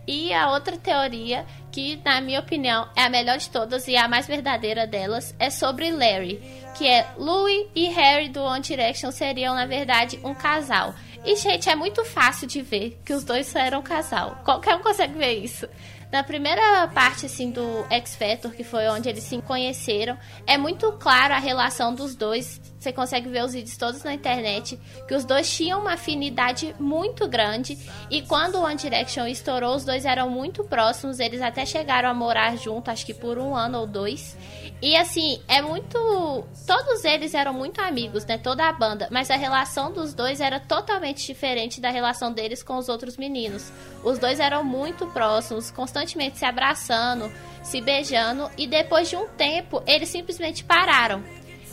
E 0.07 0.33
a 0.33 0.51
outra 0.51 0.77
teoria, 0.77 1.47
que 1.73 1.99
na 2.05 2.21
minha 2.21 2.39
opinião 2.39 2.87
é 2.95 3.03
a 3.03 3.11
melhor 3.11 3.39
de 3.39 3.51
todas 3.51 3.89
e 3.89 3.97
a 3.97 4.07
mais 4.07 4.27
verdadeira 4.27 4.87
delas, 4.87 5.35
é 5.39 5.51
sobre 5.51 5.91
Larry, 5.91 6.41
que 6.77 6.87
é 6.87 7.09
Louis 7.17 7.67
e 7.75 7.89
Harry 7.89 8.29
do 8.29 8.43
One 8.43 8.61
Direction 8.61 9.11
seriam 9.11 9.55
na 9.55 9.67
verdade 9.67 10.21
um 10.23 10.35
casal. 10.35 10.95
E 11.25 11.35
gente, 11.37 11.71
é 11.71 11.75
muito 11.75 12.05
fácil 12.05 12.47
de 12.47 12.61
ver 12.61 13.01
que 13.05 13.13
os 13.13 13.25
dois 13.25 13.55
eram 13.55 13.83
casal. 13.83 14.41
Qualquer 14.45 14.77
um 14.77 14.81
consegue 14.81 15.17
ver 15.17 15.39
isso. 15.39 15.69
Na 16.11 16.23
primeira 16.23 16.87
parte 16.89 17.25
assim 17.25 17.51
do 17.51 17.87
X 17.89 18.17
Factor, 18.17 18.53
que 18.53 18.65
foi 18.65 18.87
onde 18.89 19.09
eles 19.09 19.25
se 19.25 19.41
conheceram, 19.41 20.19
é 20.47 20.59
muito 20.59 20.93
claro 20.93 21.33
a 21.33 21.39
relação 21.39 21.95
dos 21.95 22.15
dois. 22.15 22.61
Você 22.83 22.93
consegue 22.93 23.29
ver 23.29 23.45
os 23.45 23.53
vídeos 23.53 23.77
todos 23.77 24.03
na 24.03 24.13
internet 24.13 24.77
que 25.07 25.15
os 25.15 25.25
dois 25.25 25.49
tinham 25.49 25.81
uma 25.81 25.93
afinidade 25.93 26.75
muito 26.81 27.29
grande 27.29 27.79
e 28.11 28.23
quando 28.23 28.57
o 28.57 28.63
One 28.63 28.75
Direction 28.75 29.25
estourou, 29.29 29.77
os 29.77 29.85
dois 29.85 30.05
eram 30.05 30.29
muito 30.29 30.65
próximos, 30.65 31.21
eles 31.21 31.41
até 31.41 31.65
chegaram 31.65 32.09
a 32.09 32.15
morar 32.15 32.57
junto, 32.57 32.91
acho 32.91 33.07
que 33.07 33.15
por 33.15 33.39
um 33.39 33.55
ano 33.55 33.79
ou 33.79 33.87
dois. 33.87 34.37
E 34.83 34.97
assim, 34.97 35.41
é 35.47 35.63
muito. 35.63 36.45
Todos 36.67 37.05
eles 37.05 37.35
eram 37.35 37.53
muito 37.53 37.81
amigos, 37.81 38.27
né? 38.27 38.37
Toda 38.37 38.69
a 38.69 38.73
banda. 38.73 39.07
Mas 39.13 39.31
a 39.31 39.37
relação 39.37 39.93
dos 39.93 40.13
dois 40.13 40.41
era 40.41 40.59
totalmente 40.59 41.25
diferente 41.25 41.81
da 41.81 41.89
relação 41.89 42.33
deles 42.33 42.65
com 42.65 42.77
os 42.79 42.89
outros 42.89 43.17
meninos. 43.17 43.71
Os 44.03 44.19
dois 44.19 44.41
eram 44.41 44.65
muito 44.65 45.07
próximos, 45.07 45.71
constantemente 45.71 46.37
se 46.37 46.45
abraçando, 46.45 47.33
se 47.63 47.81
beijando. 47.81 48.51
E 48.59 48.67
depois 48.67 49.09
de 49.09 49.15
um 49.15 49.29
tempo, 49.29 49.81
eles 49.87 50.09
simplesmente 50.09 50.65
pararam 50.65 51.23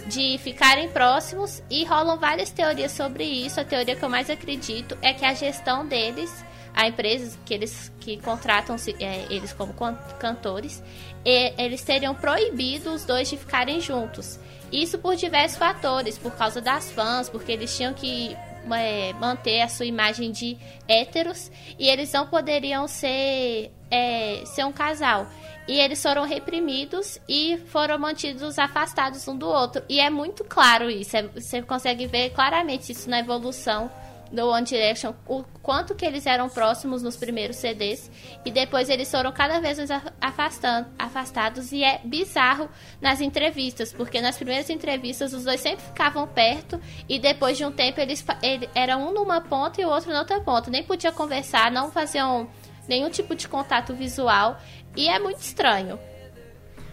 de 0.10 0.38
ficarem 0.39 0.89
próximos. 0.89 1.63
E 1.69 1.86
rolam 1.86 2.17
várias 2.19 2.50
teorias 2.50 2.91
sobre 2.91 3.24
isso. 3.24 3.60
A 3.62 3.63
teoria 3.63 3.95
que 3.95 4.04
eu 4.04 4.10
mais 4.10 4.30
acredito 4.30 4.98
é 5.02 5.13
que 5.13 5.24
a 5.24 5.34
gestão 5.34 5.86
deles 5.88 6.43
a 6.74 6.88
empresa 6.88 7.38
que 7.45 7.54
eles 7.54 7.91
que 8.00 8.17
contratam 8.17 8.76
é, 9.00 9.26
eles 9.30 9.52
como 9.54 9.74
can- 9.74 9.95
cantores, 10.19 10.82
e- 11.26 11.54
eles 11.58 11.82
teriam 11.82 12.13
proibido 12.15 12.93
os 12.93 13.04
dois 13.06 13.30
de 13.30 13.36
ficarem 13.38 13.82
juntos. 13.82 14.39
Isso 14.72 14.98
por 15.00 15.15
diversos 15.15 15.58
fatores, 15.58 16.17
por 16.17 16.32
causa 16.36 16.62
das 16.62 16.91
fãs, 16.91 17.28
porque 17.28 17.52
eles 17.52 17.76
tinham 17.76 17.93
que 17.93 18.38
é, 18.72 19.13
manter 19.13 19.62
a 19.62 19.67
sua 19.67 19.86
imagem 19.86 20.32
de 20.32 20.58
héteros 20.88 21.52
e 21.78 21.89
eles 21.89 22.13
não 22.13 22.28
poderiam 22.28 22.88
ser, 22.88 23.72
é, 23.91 24.43
ser 24.45 24.65
um 24.65 24.71
casal. 24.71 25.28
E 25.67 25.80
eles 25.80 26.02
foram 26.02 26.25
reprimidos 26.25 27.19
e 27.30 27.58
foram 27.67 27.99
mantidos 27.99 28.58
afastados 28.58 29.28
um 29.28 29.38
do 29.38 29.47
outro. 29.47 29.84
E 29.88 29.99
é 29.99 30.10
muito 30.10 30.43
claro 30.43 30.89
isso. 30.89 31.15
é- 31.15 31.28
você 31.28 31.62
consegue 31.62 32.08
ver 32.08 32.32
claramente 32.32 32.91
isso 32.91 33.10
na 33.10 33.19
evolução 33.19 33.91
do 34.32 34.47
One 34.47 34.65
Direction, 34.65 35.13
o 35.28 35.43
quanto 35.62 35.95
que 35.95 36.06
eles 36.06 36.25
eram 36.25 36.49
próximos 36.49 37.02
nos 37.02 37.15
primeiros 37.15 37.58
CDs 37.58 38.10
e 38.45 38.52
depois 38.52 38.89
eles 38.89 39.10
foram 39.10 39.32
cada 39.32 39.60
vez 39.60 39.78
mais 39.78 39.89
afastando, 40.21 40.88
afastados 40.97 41.71
e 41.71 41.84
é 41.84 41.99
bizarro 42.04 42.69
nas 43.02 43.21
entrevistas, 43.21 43.91
porque 43.91 44.21
nas 44.21 44.38
primeiras 44.38 44.69
entrevistas 44.69 45.34
os 45.34 45.43
dois 45.43 45.60
sempre 45.60 45.84
ficavam 45.84 46.28
perto 46.28 46.80
e 47.08 47.19
depois 47.19 47.58
de 47.58 47.65
um 47.65 47.71
tempo 47.71 47.99
eles 47.99 48.23
ele, 48.41 48.69
era 48.75 48.97
um 48.97 49.12
numa 49.12 49.41
ponta 49.41 49.82
e 49.82 49.86
o 49.86 49.89
outro 49.89 50.12
na 50.12 50.19
outra 50.19 50.39
ponta, 50.41 50.69
nem 50.69 50.84
podia 50.84 51.12
conversar, 51.12 51.71
não 51.71 51.91
faziam 51.91 52.47
nenhum 52.89 53.10
tipo 53.10 53.36
de 53.36 53.47
contato 53.47 53.93
visual 53.93 54.60
e 54.95 55.08
é 55.08 55.19
muito 55.19 55.39
estranho. 55.39 55.97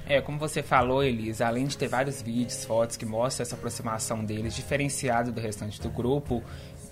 É, 0.09 0.21
como 0.21 0.39
você 0.39 0.63
falou, 0.63 1.03
Elisa, 1.03 1.49
além 1.49 1.67
de 1.67 1.77
ter 1.77 1.89
vários 1.89 2.23
vídeos, 2.23 2.65
fotos 2.65 2.97
que 2.97 3.05
mostram 3.05 3.43
essa 3.43 3.57
aproximação 3.57 4.25
deles, 4.25 4.55
diferenciado 4.55 5.33
do 5.33 5.41
restante 5.41 5.81
do 5.81 5.91
grupo, 5.91 6.45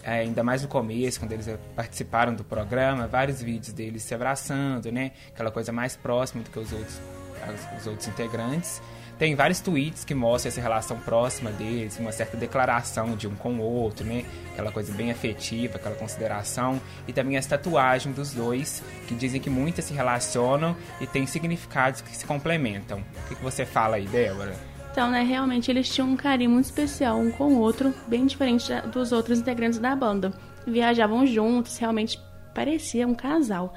é, 0.03 0.21
ainda 0.21 0.43
mais 0.43 0.63
no 0.63 0.69
começo, 0.69 1.21
quando 1.21 1.31
eles 1.31 1.49
participaram 1.77 2.35
do 2.35 2.43
programa, 2.43 3.07
vários 3.07 3.41
vídeos 3.41 3.73
deles 3.73 4.03
se 4.03 4.15
abraçando, 4.15 4.91
né? 4.91 5.13
Aquela 5.29 5.53
coisa 5.53 5.71
mais 5.71 5.97
próxima 5.97 6.43
do 6.43 6.51
que 6.51 6.59
os 6.59 6.73
outros 6.73 7.01
as- 7.45 7.81
os 7.81 7.87
outros 7.87 8.09
integrantes. 8.09 8.81
Tem 9.17 9.35
vários 9.37 9.61
tweets 9.61 10.05
que 10.05 10.13
mostram 10.13 10.49
essa 10.49 10.61
relação 10.61 10.99
próxima 10.99 11.53
deles, 11.53 11.97
uma 12.01 12.11
certa 12.11 12.37
declaração 12.37 13.15
de 13.15 13.29
um 13.29 13.35
com 13.37 13.55
o 13.55 13.61
outro, 13.63 14.05
né? 14.05 14.25
Aquela 14.53 14.73
coisa 14.73 14.93
bem 14.93 15.13
afetiva, 15.13 15.77
aquela 15.77 15.95
consideração. 15.95 16.81
E 17.07 17.13
também 17.13 17.37
as 17.37 17.47
tatuagens 17.47 18.15
dos 18.17 18.33
dois, 18.33 18.83
que 19.07 19.15
dizem 19.15 19.41
que 19.41 19.49
muitas 19.49 19.85
se 19.85 19.95
relacionam 19.95 20.77
e 21.01 21.07
têm 21.07 21.27
significados 21.27 22.01
que 22.01 22.17
se 22.17 22.27
complementam. 22.27 22.99
O 23.25 23.29
que, 23.29 23.37
que 23.37 23.43
você 23.43 23.65
fala 23.65 23.97
aí, 23.97 24.07
Débora? 24.07 24.55
Então, 24.91 25.11
né, 25.11 25.23
realmente 25.23 25.71
eles 25.71 25.89
tinham 25.89 26.09
um 26.11 26.17
carinho 26.17 26.51
muito 26.51 26.67
especial 26.67 27.17
um 27.19 27.31
com 27.31 27.45
o 27.55 27.59
outro, 27.61 27.95
bem 28.09 28.27
diferente 28.27 28.69
dos 28.93 29.13
outros 29.13 29.39
integrantes 29.39 29.79
da 29.79 29.95
banda. 29.95 30.33
Viajavam 30.67 31.25
juntos, 31.25 31.79
realmente 31.79 32.19
parecia 32.53 33.07
um 33.07 33.15
casal. 33.15 33.73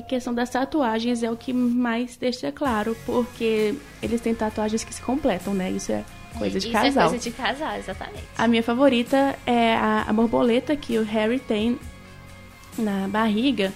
E 0.00 0.02
questão 0.02 0.32
das 0.32 0.48
tatuagens 0.48 1.22
é 1.22 1.30
o 1.30 1.36
que 1.36 1.52
mais 1.52 2.16
deixa 2.16 2.50
claro, 2.50 2.96
porque 3.04 3.74
eles 4.02 4.18
têm 4.22 4.34
tatuagens 4.34 4.82
que 4.82 4.94
se 4.94 5.02
completam, 5.02 5.52
né? 5.52 5.70
Isso 5.70 5.92
é 5.92 6.02
coisa 6.38 6.58
de 6.58 6.68
Isso 6.68 6.72
casal. 6.72 7.04
é 7.04 7.08
coisa 7.10 7.22
de 7.22 7.30
casal, 7.36 7.76
exatamente. 7.76 8.24
A 8.38 8.48
minha 8.48 8.62
favorita 8.62 9.38
é 9.44 9.74
a, 9.76 10.06
a 10.08 10.12
borboleta 10.14 10.74
que 10.74 10.96
o 10.96 11.04
Harry 11.04 11.38
tem 11.38 11.78
na 12.78 13.08
barriga. 13.08 13.74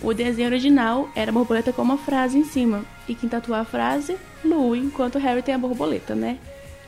O 0.00 0.14
desenho 0.14 0.48
original 0.48 1.10
era 1.14 1.30
a 1.30 1.34
borboleta 1.34 1.70
com 1.70 1.82
uma 1.82 1.98
frase 1.98 2.38
em 2.38 2.44
cima. 2.44 2.82
E 3.06 3.14
quem 3.14 3.28
tatuou 3.28 3.58
a 3.58 3.64
frase, 3.64 4.16
Louis, 4.42 4.82
enquanto 4.82 5.16
o 5.16 5.18
Harry 5.18 5.42
tem 5.42 5.54
a 5.54 5.58
borboleta, 5.58 6.14
né? 6.14 6.38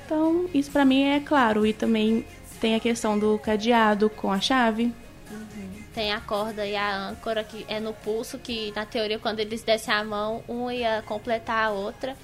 Então, 0.07 0.47
isso 0.55 0.71
pra 0.71 0.87
mim 0.87 1.03
é 1.03 1.21
claro. 1.21 1.67
E 1.67 1.75
também 1.75 2.25
tem 2.63 2.75
a 2.77 2.81
questão 2.81 3.19
do 3.19 3.39
cadeado 3.39 4.09
com 4.09 4.33
a 4.33 4.41
chave. 4.41 4.91
Tem 5.95 6.13
a 6.13 6.21
corda 6.21 6.67
e 6.67 6.77
a 6.77 7.09
âncora 7.09 7.43
que 7.43 7.65
é 7.69 7.81
no 7.81 7.93
pulso, 7.93 8.39
que 8.39 8.73
na 8.77 8.87
teoria 8.87 9.19
quando 9.19 9.41
eles 9.41 9.63
dessem 9.63 9.93
a 9.93 10.05
mão, 10.05 10.43
um 10.49 10.71
ia 10.71 11.03
completar 11.03 11.67
a 11.67 11.71
outra. 11.71 12.17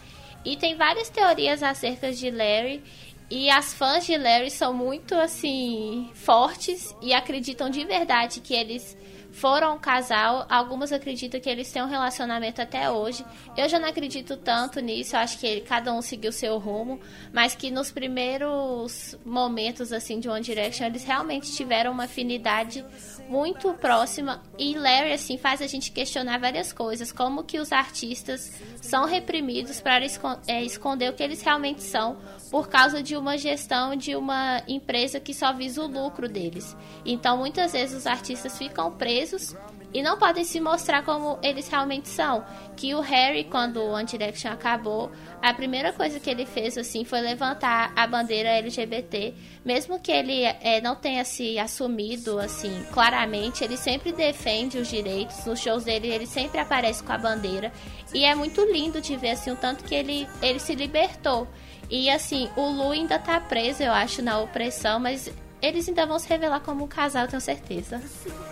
E 0.45 0.57
tem 0.57 0.77
várias 0.77 1.09
teorias 1.09 1.63
acerca 1.63 2.13
de 2.13 2.31
Larry. 2.31 2.83
E 3.29 3.51
as 3.51 3.75
fãs 3.75 4.07
de 4.07 4.17
Larry 4.17 4.51
são 4.53 4.73
muito 4.73 5.15
assim 5.17 6.09
fortes 6.15 6.95
e 7.03 7.13
acreditam 7.13 7.69
de 7.69 7.85
verdade 7.85 8.41
que 8.41 8.55
eles 8.55 8.97
foram 9.37 9.75
um 9.75 9.79
casal. 9.79 10.47
Algumas 10.49 10.93
acreditam 10.93 11.39
que 11.39 11.49
eles 11.49 11.71
têm 11.71 11.83
um 11.83 11.89
relacionamento 11.89 12.63
até 12.63 12.91
hoje. 12.91 13.25
Eu 13.57 13.69
já 13.69 13.79
não 13.79 13.89
acredito 13.89 14.37
tanto 14.37 14.81
nisso. 14.81 15.15
Eu 15.15 15.21
acho 15.21 15.39
que 15.39 15.61
cada 15.61 15.93
um 15.93 16.01
seguiu 16.01 16.33
seu 16.33 16.57
rumo, 16.59 16.99
mas 17.33 17.55
que 17.55 17.71
nos 17.71 17.91
primeiros 17.91 19.15
momentos 19.25 19.93
assim 19.93 20.19
de 20.19 20.29
One 20.29 20.43
Direction 20.43 20.87
eles 20.87 21.05
realmente 21.05 21.53
tiveram 21.53 21.93
uma 21.93 22.05
afinidade 22.05 22.85
muito 23.29 23.73
próxima 23.75 24.43
e 24.59 24.75
Larry 24.75 25.13
assim 25.13 25.37
faz 25.37 25.61
a 25.61 25.67
gente 25.67 25.91
questionar 25.91 26.39
várias 26.39 26.73
coisas, 26.73 27.13
como 27.13 27.45
que 27.45 27.59
os 27.59 27.73
artistas 27.73 28.53
são 28.81 29.05
reprimidos 29.05 29.81
para 29.81 30.05
é, 30.47 30.63
esconder 30.63 31.11
o 31.11 31.15
que 31.15 31.23
eles 31.23 31.43
realmente 31.43 31.83
são 31.83 32.17
por 32.51 32.69
causa 32.69 33.03
de 33.03 33.17
uma 33.17 33.37
gestão 33.37 33.97
de 33.97 34.15
uma 34.15 34.63
empresa 34.69 35.19
que 35.21 35.35
só 35.35 35.53
visa 35.53 35.83
o 35.83 35.87
lucro 35.87 36.29
deles. 36.29 36.77
Então 37.05 37.37
muitas 37.37 37.73
vezes 37.73 37.99
os 37.99 38.07
artistas 38.07 38.57
ficam 38.57 38.93
presos 38.93 39.55
e 39.97 40.03
não 40.03 40.19
podem 40.19 40.45
se 40.45 40.61
mostrar 40.61 41.03
como 41.03 41.39
eles 41.43 41.69
realmente 41.69 42.11
são. 42.11 42.45
Que 42.77 42.95
o 42.95 43.01
Harry, 43.01 43.45
quando 43.45 43.79
o 43.79 43.93
One 43.93 44.05
Direction 44.05 44.53
acabou, 44.53 45.11
a 45.41 45.55
primeira 45.55 45.91
coisa 45.91 46.21
que 46.21 46.29
ele 46.29 46.45
fez 46.45 46.77
assim 46.77 47.03
foi 47.03 47.23
levantar 47.23 47.95
a 47.97 48.07
bandeira 48.07 48.51
LGBT, 48.51 49.33
mesmo 49.65 49.99
que 49.99 50.13
ele 50.13 50.43
eh, 50.45 50.83
não 50.83 50.95
tenha 50.95 51.25
se 51.25 51.59
assumido 51.59 52.39
assim 52.39 52.85
claramente, 52.93 53.65
ele 53.65 53.79
sempre 53.79 54.13
defende 54.13 54.77
os 54.77 54.89
direitos. 54.89 55.47
Nos 55.47 55.61
shows 55.61 55.85
dele, 55.85 56.09
ele 56.09 56.27
sempre 56.27 56.61
aparece 56.61 57.03
com 57.03 57.15
a 57.15 57.17
bandeira 57.17 57.73
e 58.13 58.23
é 58.23 58.35
muito 58.35 58.61
lindo 58.71 59.01
de 59.01 59.17
ver 59.17 59.31
assim 59.31 59.51
o 59.51 59.57
tanto 59.57 59.83
que 59.83 59.95
ele 59.95 60.29
ele 60.43 60.59
se 60.59 60.75
libertou. 60.75 61.49
E 61.89 62.11
assim, 62.11 62.51
o 62.55 62.69
Lu 62.69 62.91
ainda 62.91 63.19
tá 63.19 63.41
preso, 63.41 63.83
eu 63.83 63.93
acho, 63.93 64.21
na 64.21 64.41
opressão, 64.41 65.01
mas 65.01 65.33
eles 65.69 65.89
ainda 65.89 66.07
vão 66.07 66.19
se 66.19 66.29
revelar 66.29 66.61
como 66.61 66.85
um 66.85 66.89
casal, 66.89 67.25
eu 67.25 67.29
tenho 67.29 67.41
certeza. 67.41 68.01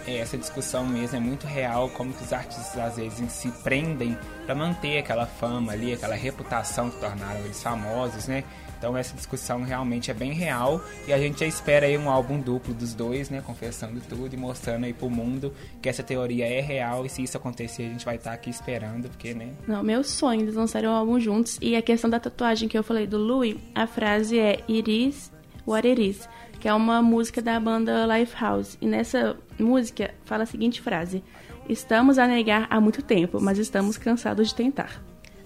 É, 0.07 0.19
essa 0.19 0.37
discussão 0.37 0.87
mesmo 0.87 1.17
é 1.17 1.21
muito 1.21 1.47
real, 1.47 1.89
como 1.91 2.13
que 2.13 2.23
os 2.23 2.33
artistas 2.33 2.79
às 2.79 2.97
vezes 2.97 3.33
se 3.33 3.51
prendem 3.63 4.17
para 4.45 4.55
manter 4.55 4.99
aquela 4.99 5.27
fama 5.27 5.73
ali, 5.73 5.93
aquela 5.93 6.15
reputação 6.15 6.91
que 6.91 6.99
tornaram 6.99 7.41
eles 7.41 7.63
famosos, 7.63 8.27
né? 8.27 8.45
Então 8.85 8.97
essa 8.97 9.17
discussão 9.17 9.63
realmente 9.63 10.11
é 10.11 10.15
bem 10.15 10.33
real 10.33 10.79
e 11.09 11.13
a 11.13 11.19
gente 11.19 11.41
já 11.41 11.47
espera 11.47 11.87
aí 11.87 11.97
um 11.97 12.11
álbum 12.11 12.39
duplo 12.39 12.75
dos 12.75 12.93
dois, 12.93 13.31
né? 13.31 13.41
Confessando 13.41 13.99
tudo 14.07 14.35
e 14.35 14.37
mostrando 14.37 14.85
aí 14.85 14.93
pro 14.93 15.09
mundo 15.09 15.55
que 15.81 15.89
essa 15.89 16.03
teoria 16.03 16.47
é 16.47 16.61
real 16.61 17.07
e 17.07 17.09
se 17.09 17.23
isso 17.23 17.37
acontecer 17.37 17.85
a 17.85 17.89
gente 17.89 18.05
vai 18.05 18.17
estar 18.17 18.33
aqui 18.33 18.51
esperando, 18.51 19.09
porque, 19.09 19.33
né? 19.33 19.55
Não, 19.67 19.83
meu 19.83 20.05
sonho, 20.05 20.43
eles 20.43 20.55
lançaram 20.55 20.91
um 20.91 20.95
álbum 20.95 21.19
juntos. 21.19 21.59
E 21.63 21.77
a 21.77 21.81
questão 21.81 22.11
da 22.11 22.21
tatuagem 22.21 22.69
que 22.69 22.77
eu 22.77 22.83
falei 22.83 23.07
do 23.07 23.17
Louis, 23.17 23.57
a 23.75 23.87
frase 23.87 24.39
é 24.39 24.63
It 24.69 24.91
is 24.91 25.34
what 25.67 25.87
it 25.87 26.01
is, 26.01 26.29
que 26.61 26.69
é 26.69 26.75
uma 26.75 27.03
música 27.03 27.43
da 27.43 27.59
banda 27.59 28.07
Lifehouse. 28.07 28.77
E 28.81 28.87
nessa 28.87 29.37
música 29.59 30.15
fala 30.25 30.45
a 30.45 30.47
seguinte 30.47 30.81
frase: 30.81 31.23
Estamos 31.69 32.19
a 32.19 32.27
negar 32.27 32.67
há 32.71 32.81
muito 32.81 33.03
tempo, 33.03 33.41
mas 33.41 33.59
estamos 33.59 33.97
cansados 33.97 34.49
de 34.49 34.55
tentar. 34.55 35.03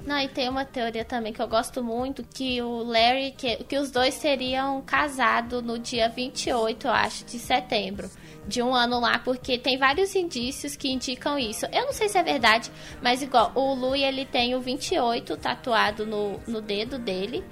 Não, 0.09 0.19
e 0.19 0.27
tem 0.27 0.49
uma 0.49 0.65
teoria 0.65 1.05
também 1.05 1.35
que 1.35 1.43
eu 1.43 1.47
gosto 1.47 1.85
muito, 1.85 2.25
que 2.25 2.63
o 2.63 2.83
Larry, 2.83 3.33
que, 3.37 3.57
que 3.65 3.77
os 3.77 3.91
dois 3.91 4.19
teriam 4.19 4.81
casado 4.81 5.61
no 5.61 5.79
dia 5.79 6.09
28, 6.09 6.87
eu 6.87 6.91
acho, 6.91 7.25
de 7.27 7.39
setembro. 7.39 8.11
De 8.47 8.63
um 8.63 8.75
ano 8.75 8.99
lá, 8.99 9.19
porque 9.19 9.59
tem 9.59 9.77
vários 9.77 10.15
indícios 10.15 10.75
que 10.75 10.89
indicam 10.91 11.39
isso. 11.39 11.67
Eu 11.67 11.85
não 11.85 11.93
sei 11.93 12.09
se 12.09 12.17
é 12.17 12.23
verdade, 12.23 12.73
mas 13.03 13.21
igual, 13.21 13.53
o 13.55 13.75
Louis, 13.75 14.03
ele 14.03 14.25
tem 14.25 14.55
o 14.55 14.61
28 14.61 15.37
tatuado 15.37 16.07
no, 16.07 16.41
no 16.49 16.63
dedo 16.63 16.99
dele. 16.99 17.45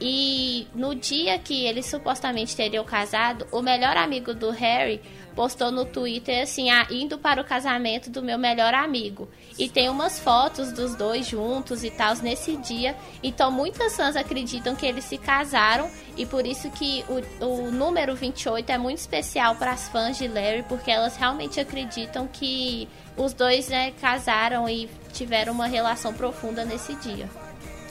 E 0.00 0.66
no 0.74 0.94
dia 0.94 1.38
que 1.38 1.66
eles 1.66 1.84
supostamente 1.84 2.56
teriam 2.56 2.84
casado, 2.84 3.46
o 3.52 3.60
melhor 3.60 3.98
amigo 3.98 4.32
do 4.32 4.50
Harry 4.50 5.02
postou 5.34 5.70
no 5.70 5.84
Twitter 5.84 6.42
assim: 6.42 6.70
ah, 6.70 6.86
indo 6.90 7.18
para 7.18 7.40
o 7.40 7.44
casamento 7.44 8.08
do 8.08 8.22
meu 8.22 8.38
melhor 8.38 8.72
amigo. 8.72 9.28
E 9.58 9.68
tem 9.68 9.90
umas 9.90 10.18
fotos 10.18 10.72
dos 10.72 10.94
dois 10.94 11.26
juntos 11.26 11.84
e 11.84 11.90
tal 11.90 12.14
nesse 12.16 12.56
dia. 12.56 12.96
Então 13.22 13.50
muitas 13.50 13.94
fãs 13.94 14.16
acreditam 14.16 14.74
que 14.74 14.86
eles 14.86 15.04
se 15.04 15.18
casaram 15.18 15.90
e 16.16 16.24
por 16.24 16.46
isso 16.46 16.70
que 16.70 17.04
o, 17.08 17.44
o 17.44 17.70
número 17.70 18.14
28 18.14 18.70
é 18.72 18.78
muito 18.78 18.98
especial 18.98 19.56
para 19.56 19.72
as 19.72 19.88
fãs 19.88 20.16
de 20.16 20.28
Larry, 20.28 20.64
porque 20.68 20.90
elas 20.90 21.16
realmente 21.16 21.60
acreditam 21.60 22.26
que 22.26 22.88
os 23.16 23.34
dois 23.34 23.68
né, 23.68 23.92
casaram 24.00 24.66
e 24.66 24.88
tiveram 25.12 25.52
uma 25.52 25.66
relação 25.66 26.14
profunda 26.14 26.64
nesse 26.64 26.94
dia. 26.96 27.28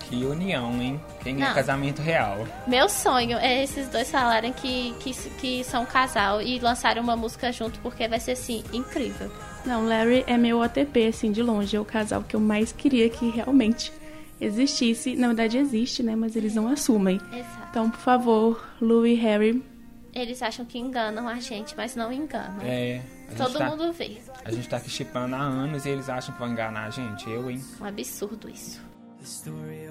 Que 0.10 0.26
união, 0.26 0.82
hein? 0.82 1.00
Quem 1.22 1.36
é 1.36 1.48
Não. 1.48 1.54
casamento 1.54 2.02
real? 2.02 2.48
Meu 2.66 2.90
sonho 2.90 3.38
é 3.38 3.64
esses 3.64 3.88
dois 3.90 4.10
falarem 4.10 4.52
que, 4.52 4.94
que, 5.00 5.14
que 5.14 5.64
são 5.64 5.86
casal 5.86 6.42
e 6.42 6.58
lançarem 6.60 7.02
uma 7.02 7.16
música 7.16 7.52
junto, 7.52 7.80
porque 7.80 8.08
vai 8.08 8.20
ser 8.20 8.32
assim, 8.32 8.64
incrível. 8.74 9.32
Não, 9.66 9.86
Larry 9.86 10.24
é 10.26 10.36
meu 10.36 10.62
OTP, 10.62 11.08
assim, 11.08 11.32
de 11.32 11.44
longe. 11.44 11.76
É 11.76 11.80
o 11.80 11.86
casal 11.86 12.24
que 12.24 12.36
eu 12.36 12.40
mais 12.40 12.72
queria 12.72 13.08
que 13.08 13.30
realmente 13.30 13.94
existisse. 14.42 15.16
Na 15.16 15.28
verdade, 15.28 15.58
existe, 15.60 16.02
né? 16.02 16.16
Mas 16.16 16.36
eles 16.36 16.56
não 16.56 16.68
assumem. 16.68 17.18
Exato. 17.32 17.68
Então, 17.70 17.90
por 17.90 18.00
favor, 18.00 18.66
Lou 18.82 19.06
e 19.06 19.14
Harry, 19.16 19.64
Eles 20.12 20.42
acham 20.42 20.66
que 20.66 20.80
enganam 20.80 21.28
a 21.28 21.36
gente, 21.40 21.76
mas 21.78 21.96
não 21.96 22.12
enganam. 22.12 22.62
É. 22.64 23.02
Todo 23.38 23.60
tá, 23.60 23.70
mundo 23.70 23.94
vê. 23.94 24.18
a 24.44 24.52
gente 24.52 24.68
tá 24.68 24.78
aqui 24.78 24.90
chipando 24.90 25.36
há 25.36 25.40
anos 25.40 25.86
e 25.86 25.90
eles 25.90 26.10
acham 26.10 26.34
que 26.34 26.40
vão 26.40 26.50
enganar 26.52 26.88
a 26.88 26.90
gente. 26.90 27.30
Eu, 27.30 27.48
hein? 27.52 27.64
Um 27.80 27.86
absurdo 27.86 28.50
isso. 28.50 28.82
The 29.20 29.26
story 29.26 29.90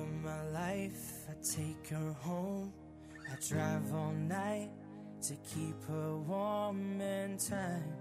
life, 0.58 1.28
I 1.28 1.34
take 1.42 1.94
her 1.94 2.14
home. 2.24 2.72
I 3.30 3.36
drive 3.46 3.94
all 3.94 4.12
night 4.12 4.70
to 5.22 5.34
keep 5.44 5.76
her 5.88 6.16
warm 6.26 7.00
and 7.00 7.38
time 7.38 7.92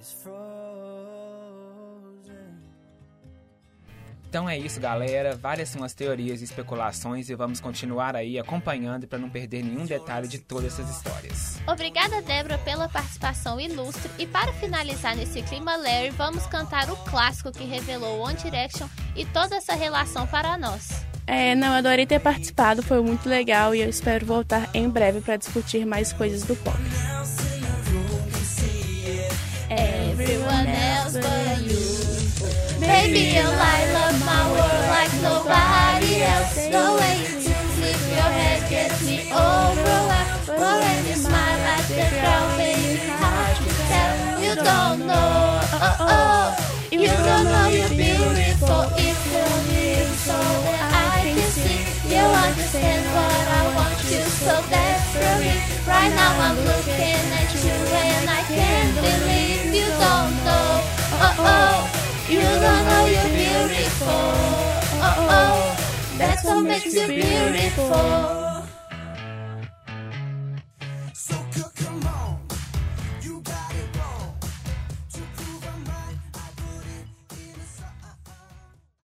is 0.00 0.12
frozen. 0.22 0.36
Então 4.28 4.48
é 4.48 4.58
isso, 4.58 4.80
galera. 4.80 5.36
Várias 5.36 5.68
são 5.68 5.82
as 5.82 5.94
teorias 5.94 6.40
e 6.40 6.44
especulações 6.44 7.30
e 7.30 7.34
vamos 7.34 7.60
continuar 7.60 8.14
aí 8.14 8.38
acompanhando 8.38 9.06
para 9.06 9.18
não 9.18 9.30
perder 9.30 9.62
nenhum 9.62 9.86
detalhe 9.86 10.28
de 10.28 10.38
todas 10.38 10.74
essas 10.74 10.90
histórias. 10.90 11.58
Obrigada, 11.66 12.20
Débora, 12.22 12.58
pela 12.58 12.88
participação 12.88 13.58
ilustre. 13.58 14.10
E 14.18 14.26
para 14.26 14.52
finalizar 14.54 15.16
nesse 15.16 15.42
clima 15.42 15.76
Larry, 15.76 16.10
vamos 16.10 16.46
cantar 16.46 16.90
o 16.90 16.96
clássico 17.04 17.52
que 17.52 17.64
revelou 17.64 18.20
One 18.20 18.36
Direction 18.36 18.88
e 19.14 19.24
toda 19.24 19.56
essa 19.56 19.74
relação 19.74 20.26
para 20.26 20.58
nós. 20.58 21.06
É, 21.26 21.54
não, 21.56 21.68
eu 21.68 21.74
adorei 21.74 22.06
ter 22.06 22.20
participado, 22.20 22.82
foi 22.82 23.00
muito 23.02 23.28
legal 23.28 23.74
e 23.74 23.80
eu 23.80 23.88
espero 23.88 24.24
voltar 24.24 24.70
em 24.72 24.88
breve 24.88 25.20
para 25.20 25.36
discutir 25.36 25.84
mais 25.84 26.12
coisas 26.12 26.42
do 26.42 26.54
pop. 26.56 26.76
Everyone 29.68 30.68
else 30.68 31.18
but 31.18 31.60
you. 31.66 31.86
Baby, 32.80 33.34
you 33.34 33.42
up 33.42 34.14
my 34.24 34.50
world 34.52 34.88
like 34.88 35.12
nobody 35.20 36.22
else. 36.22 36.54
The 36.54 36.86
way 36.98 37.18
you 37.42 37.54
flip 37.74 38.00
your 38.14 38.30
head 38.30 38.70
gets 38.70 39.02
me 39.02 39.32
overwhelmed. 39.32 40.46
But 40.46 40.80
when 40.80 41.06
you 41.08 41.16
smile 41.16 41.60
at 41.74 41.84
the 41.88 42.06
crowd, 42.20 42.56
baby, 42.56 43.00
it's 43.00 43.08
hard 43.20 43.56
to 43.56 43.70
tell. 43.90 44.14
You 44.40 44.54
don't 44.54 45.06
know, 45.06 45.60
oh, 45.72 45.96
oh. 46.00 46.66
You 46.92 47.08
don't 47.08 47.44
know 47.44 47.68
you're 47.68 47.88
beautiful 47.88 48.82
if 48.96 49.18
you 49.32 49.44
live 49.74 50.08
so 50.18 50.95
understand 52.46 53.04
what 53.16 53.44
I 53.58 53.62
want 53.74 53.98
you 54.10 54.22
so 54.22 54.54
desperately. 54.70 55.58
Right 55.86 56.12
now 56.14 56.32
I'm 56.46 56.56
looking 56.70 57.22
at 57.40 57.50
you 57.64 57.74
and 58.06 58.30
I 58.30 58.42
can't 58.46 58.94
believe 58.94 59.74
you 59.74 59.88
don't 60.04 60.34
know. 60.46 60.70
Oh 61.26 61.34
oh, 61.54 61.76
you 62.28 62.40
don't 62.40 62.84
know 62.90 63.04
you're 63.14 63.32
beautiful. 63.34 64.30
Oh 65.06 65.26
oh, 65.38 66.16
that's 66.18 66.44
what 66.44 66.62
makes 66.62 66.94
you 66.94 67.06
beautiful. 67.08 68.45